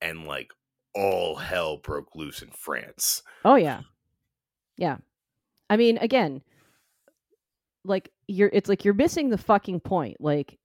[0.01, 0.53] and like
[0.95, 3.22] all hell broke loose in France.
[3.45, 3.83] Oh yeah,
[4.76, 4.99] yeah.
[5.68, 6.43] I mean, again,
[7.85, 8.50] like you're.
[8.53, 10.21] It's like you're missing the fucking point.
[10.21, 10.59] Like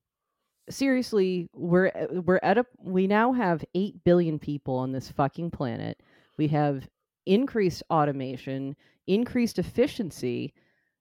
[0.69, 2.65] seriously, we're uh, we're at a.
[2.79, 6.01] We now have eight billion people on this fucking planet.
[6.37, 6.87] We have
[7.25, 8.75] increased automation,
[9.07, 10.53] increased efficiency.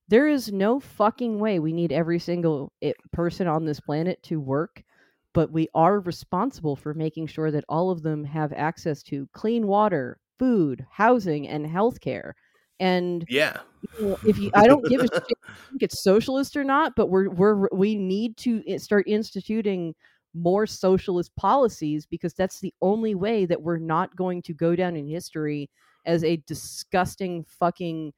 [0.08, 4.40] There is no fucking way we need every single i- person on this planet to
[4.40, 4.82] work,
[5.34, 9.66] but we are responsible for making sure that all of them have access to clean
[9.66, 12.32] water, food, housing, and healthcare.
[12.84, 15.38] And Yeah, you know, if you, I don't give a shit if
[15.70, 19.94] think it's socialist or not, but we're we're we need to eh, start instituting
[20.34, 24.96] more socialist policies because that's the only way that we're not going to go down
[24.96, 25.70] in history
[26.06, 28.12] as a disgusting fucking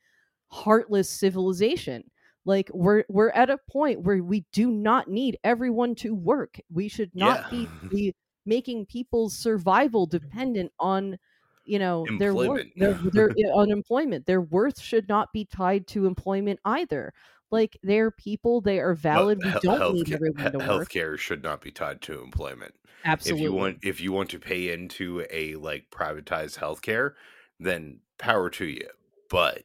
[0.50, 2.10] heartless civilization.
[2.44, 6.58] Like we're we're at a point where we do not need everyone to work.
[6.72, 7.50] We should not Yeah.
[7.50, 8.14] be, be
[8.46, 11.18] making people's survival dependent on
[11.66, 12.72] you know their Employment.
[12.76, 17.12] their, their eh, unemployment their worth should not be tied to employment either
[17.50, 21.60] like they're people they are valid we don't need everyone to work Healthcare should not
[21.60, 22.74] be tied to employment.
[23.04, 27.14] absolutely If you want, if you want to pay into a like privatized healthcare,
[27.58, 28.88] then power to you.
[29.28, 29.64] But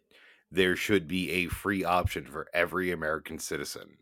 [0.51, 3.97] there should be a free option for every American citizen,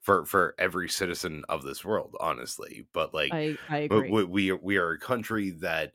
[0.00, 2.16] for for every citizen of this world.
[2.20, 5.94] Honestly, but like i i But agree we, we we are a country that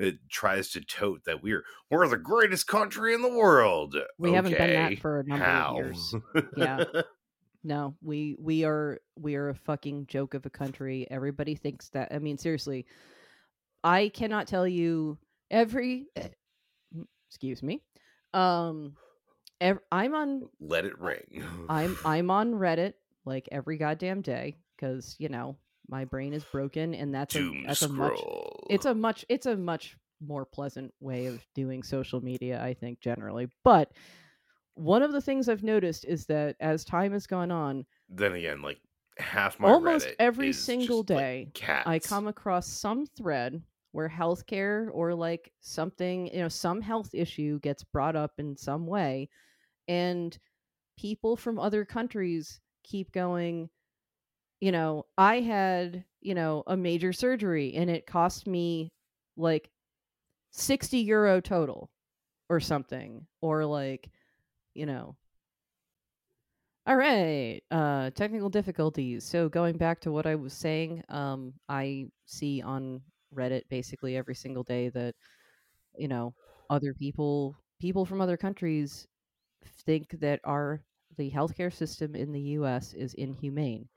[0.00, 3.96] it tries to tote that we're we're the greatest country in the world.
[4.18, 5.70] We haven't been that for a number how?
[5.70, 6.14] of years.
[6.56, 6.84] Yeah.
[7.62, 11.06] No, we we are we are a fucking joke of a country.
[11.10, 12.08] Everybody thinks that.
[12.10, 12.86] I mean, seriously,
[13.84, 15.18] I cannot tell you
[15.50, 16.06] every.
[17.28, 17.82] Excuse me.
[18.32, 18.96] Um,
[19.60, 21.44] ev- I'm on Let it ring.
[21.68, 22.94] I'm I'm on Reddit
[23.26, 25.56] like every goddamn day because you know
[25.90, 28.20] my brain is broken, and that's a Doom that's a much
[28.70, 33.00] it's a much it's a much more pleasant way of doing social media i think
[33.00, 33.90] generally but
[34.74, 38.60] one of the things i've noticed is that as time has gone on then again,
[38.60, 38.78] like
[39.18, 41.86] half my almost Reddit every single like, day cats.
[41.86, 43.62] i come across some thread
[43.92, 48.86] where healthcare or like something you know some health issue gets brought up in some
[48.86, 49.28] way
[49.88, 50.38] and
[50.98, 53.68] people from other countries keep going
[54.60, 58.92] you know i had you know a major surgery and it cost me
[59.36, 59.70] like
[60.50, 61.90] 60 euro total
[62.48, 64.10] or something or like
[64.74, 65.16] you know
[66.86, 69.24] all right uh technical difficulties.
[69.24, 73.02] So going back to what i was saying um i see on
[73.34, 75.14] reddit basically every single day that
[75.96, 76.34] you know
[76.70, 79.08] other people people from other countries
[79.64, 80.82] think that our
[81.18, 83.88] the healthcare system in the us is inhumane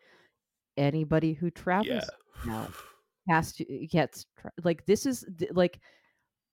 [0.77, 2.45] anybody who travels yeah.
[2.45, 2.67] now
[3.29, 5.79] has to eh, gets tra- like this is like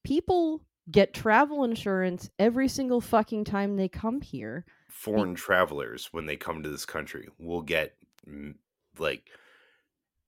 [0.05, 6.37] people get travel insurance every single fucking time they come here Foreign travelers, when they
[6.37, 7.95] come to this country, will get
[8.99, 9.31] like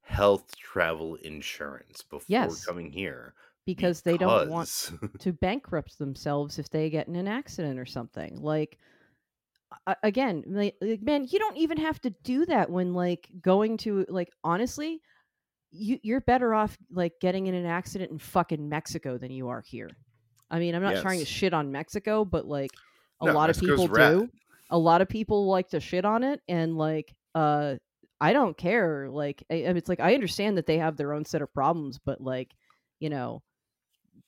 [0.03, 2.65] health travel insurance before Yes.
[2.65, 3.35] coming here
[3.67, 8.41] because they don't want to bankrupt themselves if they get in an accident or something
[8.41, 8.79] like
[10.03, 14.29] again like, man you don't even have to do that when like going to like
[14.45, 15.01] honestly
[15.71, 19.63] you you're better off like getting in an accident in fucking Mexico than you are
[19.67, 19.91] here.
[20.51, 22.71] I mean i'm not trying to shit on mexico but like
[23.23, 24.13] a No, lot of people rad.
[24.13, 24.29] do.
[24.71, 27.77] A lot of people like to shit on it and like uh
[28.21, 31.41] i don't care like I, it's like i understand that they have their own set
[31.43, 32.55] of problems but like
[33.01, 33.43] you know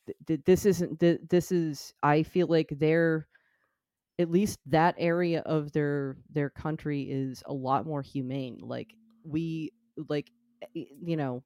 [0.06, 3.26] th- th- this isn't th- this is i feel like they're
[4.18, 9.72] at least that area of their their country is a lot more humane like we
[10.08, 10.30] like
[10.74, 11.42] you know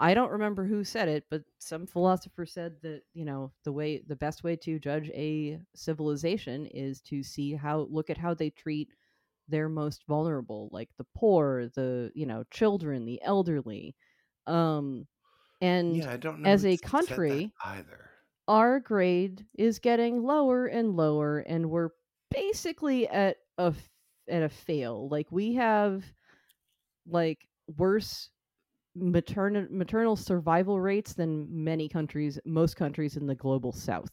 [0.00, 4.02] i don't remember who said it but some philosopher said that you know the way
[4.06, 8.50] the best way to judge a civilization is to see how look at how they
[8.50, 8.88] treat
[9.48, 13.94] their most vulnerable like the poor the you know children the elderly
[14.46, 15.06] um
[15.60, 18.10] and yeah, I don't know as a country, either.
[18.48, 21.90] Our grade is getting lower and lower and we're
[22.30, 23.72] basically at a
[24.28, 26.02] at a fail like we have
[27.06, 27.46] like
[27.76, 28.30] worse
[28.96, 34.10] maternal maternal survival rates than many countries most countries in the global south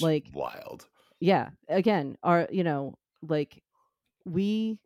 [0.00, 0.86] like- wild.
[1.20, 3.62] yeah again our you know like
[4.24, 4.78] we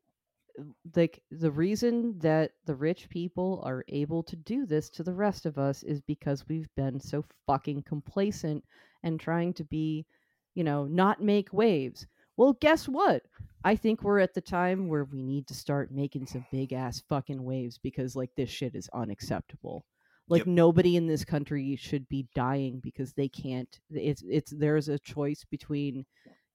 [0.95, 5.47] like the reason that the rich people are able to do this to the rest
[5.47, 8.65] of us is because we've been so fucking complacent
[9.03, 10.07] and trying to be
[10.55, 12.07] you know not make waves.
[12.37, 13.23] Well guess what?
[13.65, 17.03] I think we're at the time where we need to start making some big ass
[17.09, 19.85] fucking waves because like this shit is unacceptable.
[20.29, 20.47] Like Yep.
[20.47, 25.45] nobody in this country should be dying because they can't it's it's there's a choice
[25.51, 26.07] between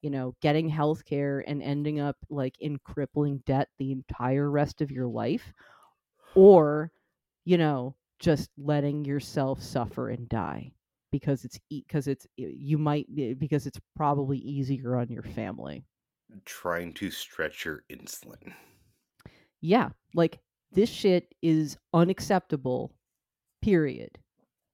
[0.06, 4.80] you know getting health care and ending up like in crippling debt the entire rest
[4.80, 5.52] of your life
[6.36, 6.91] or
[7.44, 10.72] you know just letting yourself suffer and die
[11.11, 13.07] because it's because it's you might
[13.40, 15.84] because it's probably easier on your family
[16.45, 18.53] Trying to stretch your insulin.
[19.61, 20.38] yeah like
[20.72, 22.94] this shit is unacceptable
[23.64, 24.19] period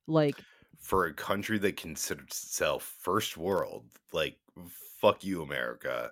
[0.07, 0.35] like
[0.81, 4.35] for a country that considers itself first world, like
[5.02, 6.11] fuck you, America.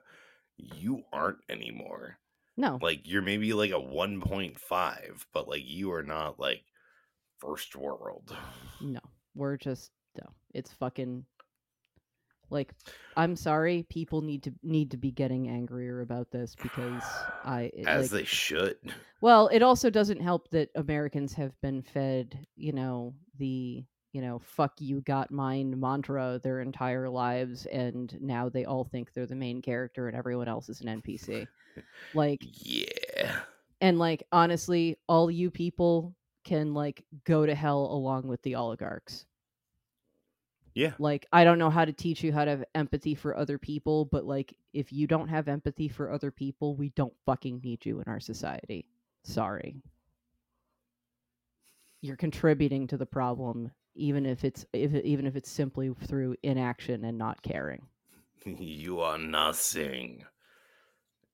[0.58, 2.18] You aren't anymore.
[2.58, 6.64] no Like you're maybe like a 1.5, but like you are not like
[7.38, 8.36] first world.
[8.82, 9.02] No,
[9.36, 10.30] we're just no.
[10.54, 11.26] It's fucking
[12.50, 12.74] like
[13.18, 13.86] I'm sorry.
[13.90, 17.04] People need to need to be getting angrier about this because
[17.44, 18.78] I it, As like, they should.
[19.22, 24.40] well, it also doesn't help that Americans have been fed, you know, the you know
[24.40, 29.36] fuck you got mine mantra their entire lives, and now they all think they're the
[29.36, 31.48] main character and everyone else is an NPC.
[32.14, 33.40] Like Yeah.
[33.82, 39.26] and like honestly, all you people can like go to hell along with the oligarchs.
[40.76, 40.94] Yeah.
[41.00, 44.06] like i don't know how to teach you how to have empathy for other people
[44.06, 47.98] but like if you don't have empathy for other people we don't fucking need you
[48.00, 48.86] in our society
[49.26, 49.76] sorry
[52.02, 57.04] you're contributing to the problem even if it's if even if it's simply through inaction
[57.06, 57.82] and not caring
[58.46, 60.24] You are nothing.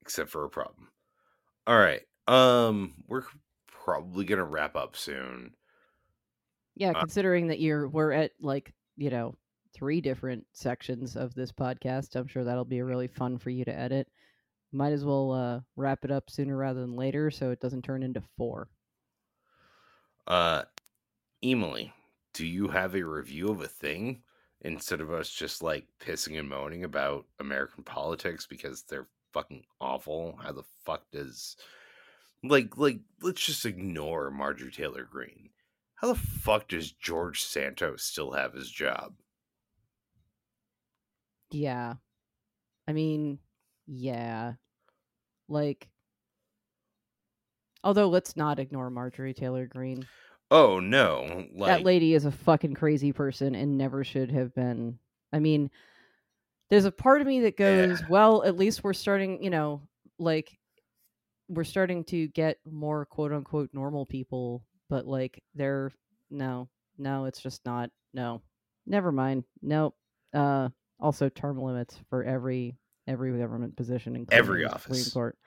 [0.02, 0.90] Except for a problem.
[1.68, 2.02] All right.
[2.28, 3.24] Um, we're
[3.68, 5.54] probably gonna wrap up soon.
[6.76, 9.36] Yeah, Uh, considering that you're we're at like, you know,
[9.74, 13.78] three different sections of this podcast, I'm sure that'll be really fun for you to
[13.78, 14.08] edit.
[14.72, 18.04] Might as well uh, wrap it up sooner rather than later so it doesn't turn
[18.04, 18.68] into four.
[20.28, 20.64] Uh,
[21.44, 21.94] Emily,
[22.36, 24.22] do you have a review of a thing
[24.62, 30.38] instead of us just like pissing and moaning about American politics because they're fucking awful?
[30.44, 31.56] How the fuck does
[32.44, 35.50] like like let's just ignore Marjorie Taylor Greene.
[35.96, 39.14] How the fuck does George Santos still have his job?
[41.52, 41.94] Yeah.
[42.86, 43.40] I mean,
[43.88, 44.54] yeah.
[45.48, 45.88] Like
[47.82, 50.06] although let's not ignore Marjorie Taylor Greene.
[50.52, 55.00] Oh no, like that lady is a fucking crazy person and never should have been.
[55.34, 55.72] I mean,
[56.70, 58.08] there's a part of me that goes, Yeah.
[58.10, 59.82] well, at least we're starting, you know,
[60.20, 60.58] like
[61.50, 65.92] we're starting to get more quote unquote normal people, but like they're
[66.30, 67.90] no, no, it's just not.
[68.14, 68.42] No.
[68.86, 69.44] Never mind.
[69.62, 69.96] Nope.
[70.34, 70.70] Uh
[71.00, 72.78] also term limits for every
[73.08, 75.14] every government position including Every the Supreme office.
[75.14, 75.38] Court.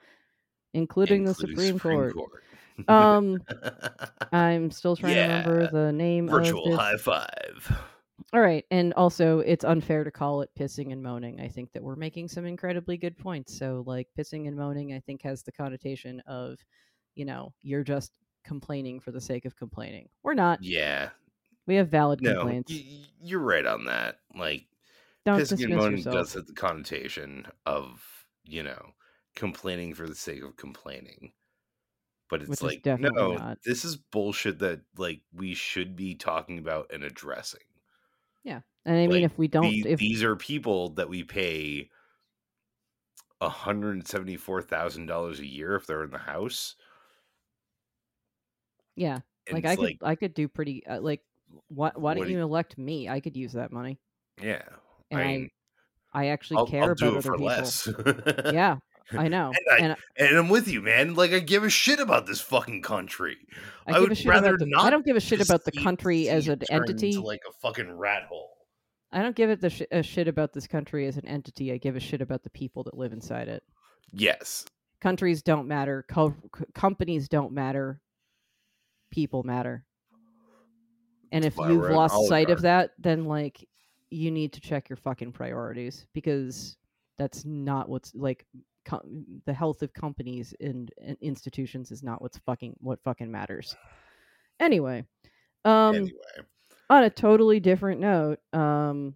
[0.73, 2.43] Including, the including Supreme, Court.
[2.87, 3.39] Um
[4.31, 7.77] I'm still trying to remember the name Virtual high five.
[8.33, 11.39] All right, and also it's unfair to call it pissing and moaning.
[11.41, 13.57] I think that we're making some incredibly good points.
[13.57, 16.59] So like pissing and moaning I think has the connotation of,
[17.15, 18.11] you know, you're just
[18.45, 20.09] complaining for the sake of complaining.
[20.23, 20.61] We're not.
[20.61, 21.09] Yeah.
[21.65, 22.71] We have valid No, complaints.
[22.71, 24.17] y- you're right on that.
[24.35, 24.65] Like
[25.25, 26.15] Don't pissing and moaning yourself.
[26.15, 28.03] does have the connotation of,
[28.43, 28.91] you know,
[29.35, 31.31] complaining for the sake of complaining.
[32.29, 33.57] But it's Which like, no, not.
[33.65, 37.61] this is bullshit that like we should be talking about and addressing.
[38.43, 41.89] Yeah and I mean if we don't The- if these are people that we pay
[43.41, 46.75] hundred and seventy four thousand dollars a year if they're in the house.
[48.95, 51.23] yeah, And like I could I could do pretty uh, like
[51.67, 53.09] why why don't do you elect me?
[53.09, 53.99] I could use that money.
[54.41, 54.63] yeah.
[55.11, 55.49] And I I mean,
[56.13, 57.45] I actually I'll, care I'll do about it other for people.
[57.45, 57.87] less.
[58.47, 58.79] Yeah,
[59.17, 59.51] I know.
[59.79, 61.15] And I- and I'm with you, man.
[61.15, 63.37] Like I give a shit about this fucking country.
[63.87, 66.47] I, I would rather the, not I don't give a shit about the country as
[66.47, 67.17] an entity.
[67.17, 68.51] like a fucking rat hole.
[69.11, 71.71] I don't give it the sh- a shit about this country as an entity.
[71.73, 73.63] I give a shit about the people that live inside it.
[74.11, 74.65] Yes.
[75.01, 76.05] Countries don't matter.
[76.07, 78.01] Co- c- companies don't matter.
[79.11, 79.85] People matter.
[81.31, 83.67] And if you've lost sight of that, then like
[84.11, 86.75] you need to check your fucking priorities because
[87.17, 88.45] that's not what's like
[88.89, 89.01] co-
[89.45, 93.75] the health of companies and, and institutions is not what's fucking what fucking matters.
[94.59, 95.05] Anyway,
[95.65, 96.11] um anyway.
[96.89, 99.15] on a totally different note, um,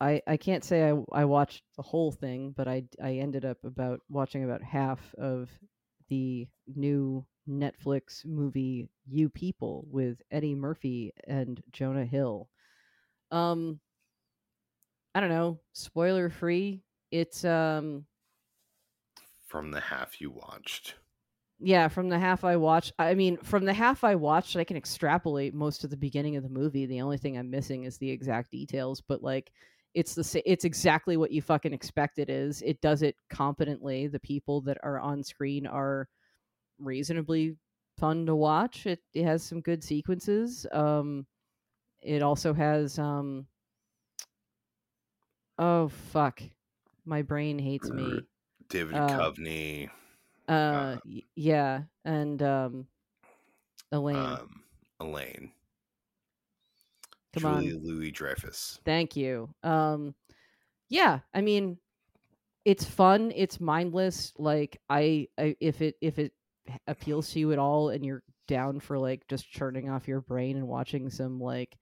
[0.00, 3.58] I I can't say I I watched the whole thing, but I I ended up
[3.64, 5.48] about watching about half of
[6.08, 12.48] the new Netflix movie You People with Eddie Murphy and Jonah Hill.
[13.30, 13.80] Um,
[15.14, 16.82] I don't know, spoiler free.
[17.10, 18.06] It's um
[19.52, 20.94] From the half you watched.
[21.60, 24.78] Yeah, from the half I watched, I mean, from the half I watched, I can
[24.78, 26.86] extrapolate most of the beginning of the movie.
[26.86, 29.52] The only thing I'm missing is the exact details, but like,
[29.92, 32.62] it's the it's exactly what you fucking expect it is.
[32.62, 34.06] It does it competently.
[34.06, 36.08] The people that are on screen are
[36.78, 37.54] reasonably
[37.98, 38.86] fun to watch.
[38.86, 40.66] It it has some good sequences.
[40.72, 41.26] Um,
[42.00, 43.46] it also has um.
[45.58, 46.42] Oh fuck,
[47.04, 48.22] my brain hates me.
[48.72, 49.90] David Uh, Duchovny,
[50.48, 52.86] Uh, y- yeah, and um,
[53.92, 54.16] Elaine.
[54.16, 54.62] um,
[55.00, 55.52] Elaine,
[57.34, 57.80] Come Julie on.
[57.82, 58.80] Louis Dreyfus.
[58.84, 59.48] Thank you.
[59.62, 60.14] Um,
[60.88, 61.78] yeah, I mean,
[62.64, 63.32] it's fun.
[63.34, 64.32] It's mindless.
[64.38, 66.32] Like I, I if it if it
[66.86, 70.56] appeals to you at all, and you're down for like just churning off your brain
[70.56, 71.76] and watching some like,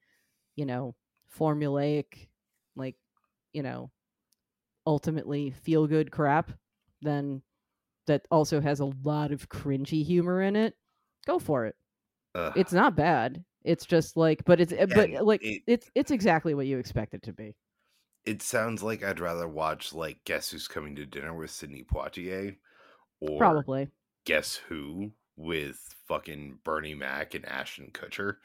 [0.57, 0.95] you know,
[1.39, 2.29] formulaic,
[2.77, 2.97] like,
[3.53, 3.91] you know,
[4.87, 6.51] ultimately feel good crap,
[7.03, 7.43] then
[8.07, 10.75] that also has a lot of cringy humor in it.
[11.27, 11.77] Go for it.
[12.35, 12.53] Ugh.
[12.57, 13.45] It's not bad.
[13.65, 17.15] It's just like, but it's eh, but like it- it's it's exactly what you expect
[17.15, 17.55] it to be.
[18.25, 22.57] It sounds like I'd rather watch like Guess Who's Coming to Dinner with Sidney Poitier,
[23.21, 23.89] or Probably.
[24.25, 28.37] Guess Who with fucking Bernie Mac and Ashton Kutcher,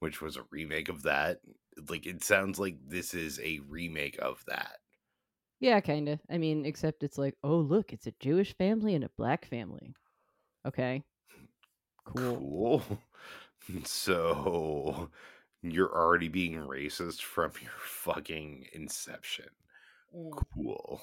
[0.00, 1.40] which was a remake of that.
[1.88, 4.76] Like it sounds like this is a remake of that.
[5.60, 6.20] Yeah, kind of.
[6.30, 9.94] I mean, except it's like, oh, look, it's a Jewish family and a black family.
[10.66, 11.02] Okay.
[12.04, 12.36] Cool.
[12.38, 12.82] Cool.
[13.84, 15.10] So
[15.62, 19.48] you're already being racist from your fucking inception.
[20.14, 21.00] Mm, Cool.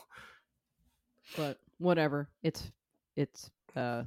[1.35, 2.29] But whatever.
[2.43, 2.71] It's
[3.15, 4.03] it's Uh,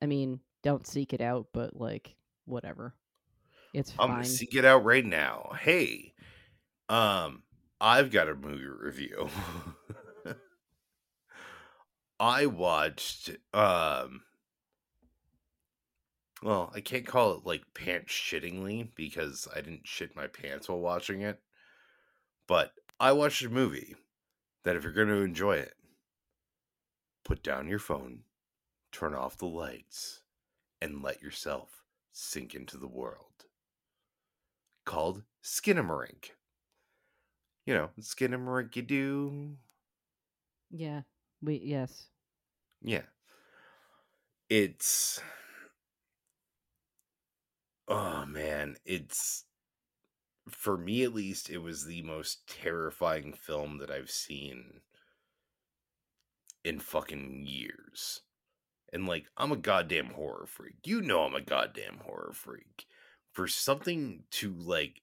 [0.00, 2.14] I mean, don't seek it out, but like
[2.46, 2.94] whatever.
[3.74, 4.08] It's fine.
[4.08, 5.52] I'm gonna seek it out right now.
[5.60, 6.14] Hey,
[6.88, 7.42] um,
[7.80, 9.28] I've got a movie review.
[12.20, 14.22] I watched um
[16.42, 20.78] well, I can't call it like pants shittingly because I didn't shit my pants while
[20.78, 21.40] watching it.
[22.46, 23.96] But I watched a movie
[24.64, 25.74] that if you're going to enjoy it,
[27.24, 28.20] put down your phone,
[28.92, 30.20] turn off the lights,
[30.80, 31.82] and let yourself
[32.12, 33.46] sink into the world.
[34.84, 36.30] Called Skinamarink.
[37.68, 37.90] You know,
[38.86, 39.58] do.
[40.70, 41.02] yeah.
[41.42, 42.06] We yes.
[42.80, 43.02] Yeah.
[44.48, 45.20] It's
[47.86, 49.44] oh man, it's
[50.48, 54.80] for me at least it was the most terrifying film that I've seen
[56.64, 58.22] in fucking years.
[58.94, 60.76] And like I'm a goddamn horror freak.
[60.86, 62.86] You know I'm a goddamn horror freak.
[63.34, 65.02] For something to like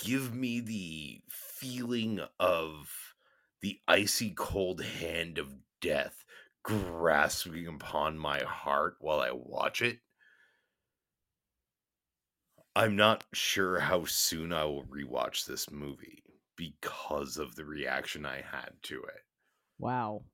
[0.00, 3.14] give me the feeling of
[3.60, 6.24] the icy cold hand of death
[6.62, 10.00] grasping upon my heart while I watch it.
[12.74, 16.24] I'm not sure how soon I will rewatch this movie
[16.56, 19.24] because of the reaction I had to it.
[19.78, 20.26] Wow.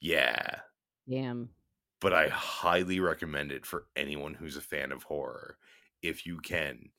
[0.00, 0.62] Yeah,
[1.08, 1.54] Damn.
[2.00, 5.58] but I highly recommend it for anyone who's a fan of horror.
[6.02, 6.90] If you can,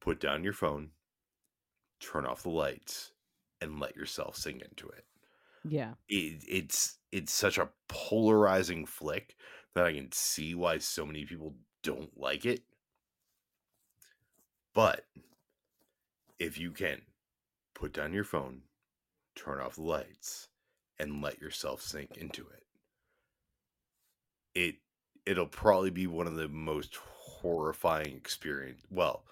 [0.00, 0.90] put down your phone,
[2.00, 3.12] turn off the lights,
[3.60, 5.04] and let yourself sink into it.
[5.64, 5.94] Yeah.
[6.08, 9.36] it, it's it's such a polarizing flick
[9.74, 12.62] that I can see why so many people don't like it.
[14.74, 15.04] But
[16.38, 17.02] if you can
[17.74, 18.62] put down your phone,
[19.34, 20.48] turn off the lights,
[20.98, 22.64] and let yourself sink into it,
[24.54, 24.74] it
[25.26, 28.82] it'll probably be one of the most horrifying experience.
[28.90, 29.24] Well,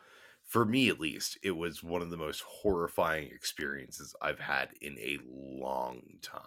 [0.46, 4.96] for me at least, it was one of the most horrifying experiences I've had in
[4.98, 6.42] a long time.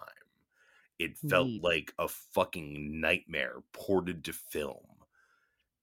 [0.98, 1.62] It felt Neat.
[1.62, 4.86] like a fucking nightmare ported to film.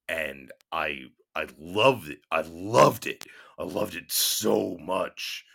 [0.09, 2.21] And I I loved it.
[2.31, 3.25] I loved it.
[3.59, 5.45] I loved it so much.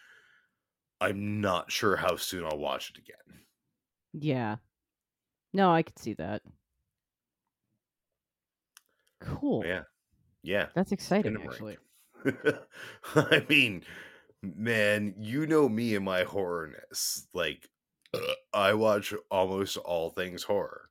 [1.01, 3.41] I'm not sure how soon I'll watch it again.
[4.13, 4.57] Yeah.
[5.53, 6.43] No, I could see that.
[9.21, 9.65] Cool.
[9.67, 9.83] Yeah.
[10.43, 10.69] Yeah.
[10.75, 11.79] That's exciting, actually.
[13.15, 13.85] I mean,
[14.43, 17.27] man, you know me and my horrorness.
[17.33, 17.71] Like,
[18.53, 20.91] I watch almost all things horror.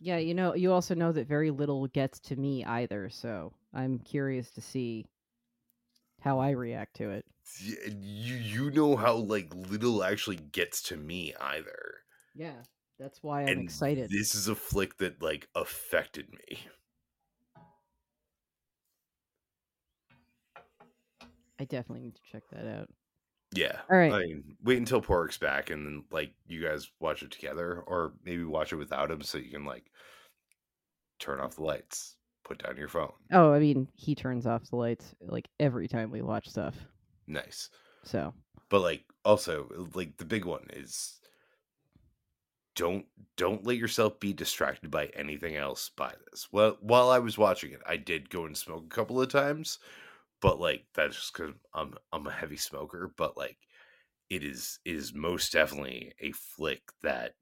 [0.00, 3.98] Yeah, you know, you also know that very little gets to me either, so I'm
[3.98, 5.06] curious to see
[6.20, 7.26] how I react to it.
[7.60, 12.04] You you know how like little actually gets to me either.
[12.32, 12.64] Yeah,
[12.98, 14.10] that's why I'm and excited.
[14.10, 16.68] This is a flick that like affected me.
[21.58, 22.88] I definitely need to check that out.
[23.52, 23.78] Yeah.
[23.90, 24.12] All right.
[24.12, 28.12] I mean, wait until Pork's back and then like you guys watch it together, or
[28.24, 29.90] maybe watch it without him so you can like
[31.18, 33.12] turn off the lights, put down your phone.
[33.32, 36.76] Oh, I mean, he turns off the lights like every time we watch stuff.
[37.26, 37.70] Nice.
[38.04, 38.34] So,
[38.68, 41.18] But like also like the big one is
[42.74, 43.06] don't
[43.36, 46.48] don't let yourself be distracted by anything else by this.
[46.52, 49.78] Well, while I was watching it, I did go and smoke a couple of times,
[50.40, 53.12] but like that's just because I'm I'm a heavy smoker.
[53.16, 53.58] But like
[54.30, 57.34] it is it is most definitely a flick that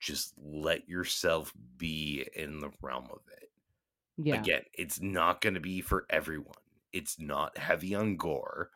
[0.00, 3.50] just let yourself be in the realm of it.
[4.16, 4.36] yeah.
[4.40, 6.54] Again, it's not going to be for everyone.
[6.92, 8.70] It's not heavy on gore.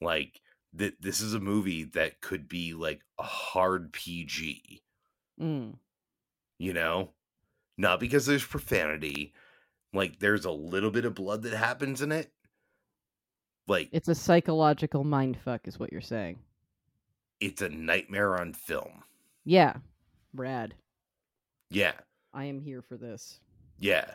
[0.00, 0.40] Like
[0.76, 4.82] th- this is a movie that could be like a hard PG,
[5.40, 5.74] Mm.
[6.58, 7.10] you know?
[7.76, 9.34] Not because there's profanity,
[9.92, 12.32] like there's a little bit of blood that happens in it.
[13.66, 16.38] Like It's a psychological mind fuck, is what you're saying.
[17.40, 19.02] it's a nightmare on film.
[19.44, 19.74] Yeah.
[20.34, 20.74] Rad.
[21.70, 21.92] Yeah.
[22.32, 23.40] I am here for this.
[23.78, 24.06] Yeah.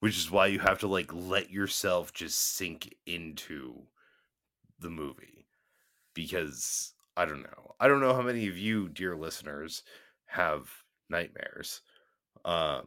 [0.00, 3.74] Which is why you have to like let yourself just sink into
[4.78, 5.46] the movie.
[6.14, 7.74] Because I don't know.
[7.80, 9.82] I don't know how many of you, dear listeners,
[10.26, 10.68] have
[11.08, 11.80] nightmares.
[12.44, 12.86] Um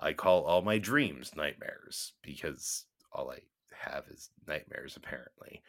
[0.00, 3.38] I call all my dreams nightmares because all I
[3.78, 5.62] have is nightmares apparently.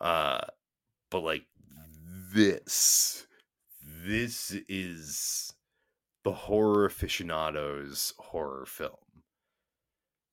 [0.00, 0.40] Uh
[1.10, 1.46] but like
[2.32, 3.26] this
[4.04, 5.52] this is
[6.24, 8.94] the horror aficionados horror film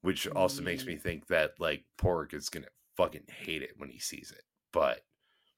[0.01, 1.01] which also makes me Mm.
[1.01, 5.01] think that like pork is gonna fucking hate it when he sees it but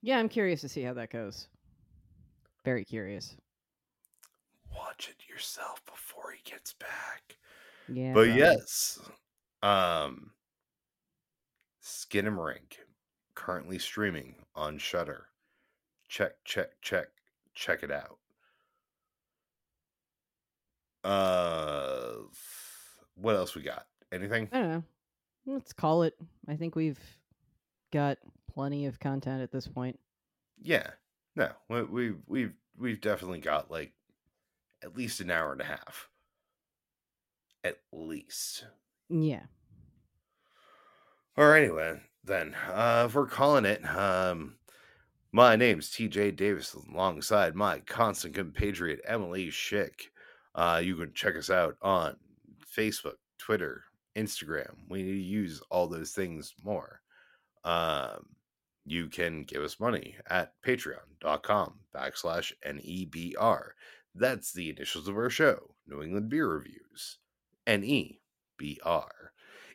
[0.02, 1.48] Yeah, I'm curious to see how that goes.
[2.64, 3.36] Very curious.
[4.74, 7.36] watch it yourself before he gets back.
[7.88, 8.14] Yeah.
[8.14, 8.38] but right.
[8.38, 8.98] yes,
[9.62, 10.32] um,
[11.82, 12.78] Skinamarink
[13.34, 15.26] currently streaming on Shudder.
[16.08, 17.08] Check, check, check,
[17.54, 18.18] check it out.
[21.02, 22.14] Uh,
[23.14, 23.86] what else we got?
[24.12, 24.48] Anything?
[24.52, 24.82] I don't know.
[25.46, 26.14] Let's call it.
[26.48, 26.98] I think we've
[27.92, 28.18] got
[28.52, 29.98] plenty of content at this point.
[30.60, 30.90] Yeah,
[31.36, 33.92] no, we- we've we've we've definitely got like
[34.82, 36.08] at least an hour and a half.
[37.64, 38.66] At least.
[39.08, 39.42] Yeah.
[41.40, 44.56] Or anyway, then uh, if we're calling it, um,
[45.32, 46.32] my name's T.J.
[46.32, 50.10] Davis, alongside my constant compatriot Emily Schick.
[50.54, 52.18] Uh, you can check us out on
[52.76, 53.84] Facebook, Twitter,
[54.16, 54.74] Instagram.
[54.90, 57.00] We need to use all those things more.
[57.64, 58.26] Um,
[58.84, 63.68] you can give us money at patreon.com backslash NEBR.
[64.14, 67.16] That's the initials of our show, New England Beer Reviews.
[67.66, 69.32] N-E-B-R.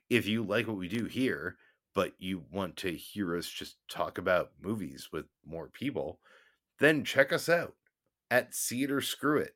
[0.10, 1.58] If you like what we do here,
[1.94, 6.20] but you want to hear us just talk about movies with more people,
[6.80, 7.76] then check us out
[8.30, 9.56] at See It or Screw It.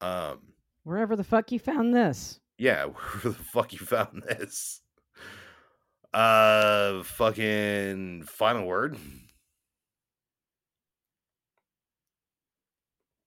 [0.00, 0.54] Um,
[0.84, 2.40] Wherever the fuck you found this.
[2.58, 4.80] yeah, where the fuck you found this?
[6.12, 8.96] Uh, fucking final word.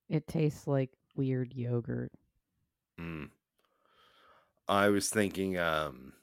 [0.10, 2.12] It tastes like weird yogurt.
[3.00, 3.30] Mm.
[4.68, 6.14] I was thinking, um,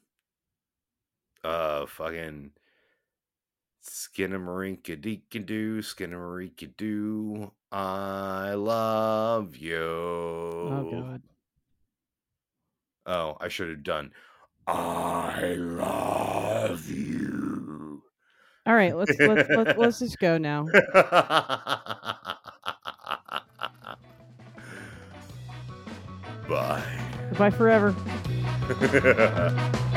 [1.45, 2.53] uh, fucking
[3.83, 7.53] Skinamarink deek doo, Skinamarink doo.
[7.73, 9.79] I love you.
[9.79, 11.23] Oh god.
[13.07, 14.13] Oh, I should have done.
[14.67, 18.03] I love you.
[18.67, 20.67] All right, let's let's let's, let's just go now.
[26.49, 26.83] Bye.
[27.39, 27.95] Bye forever.
[28.71, 29.90] ハハハハ。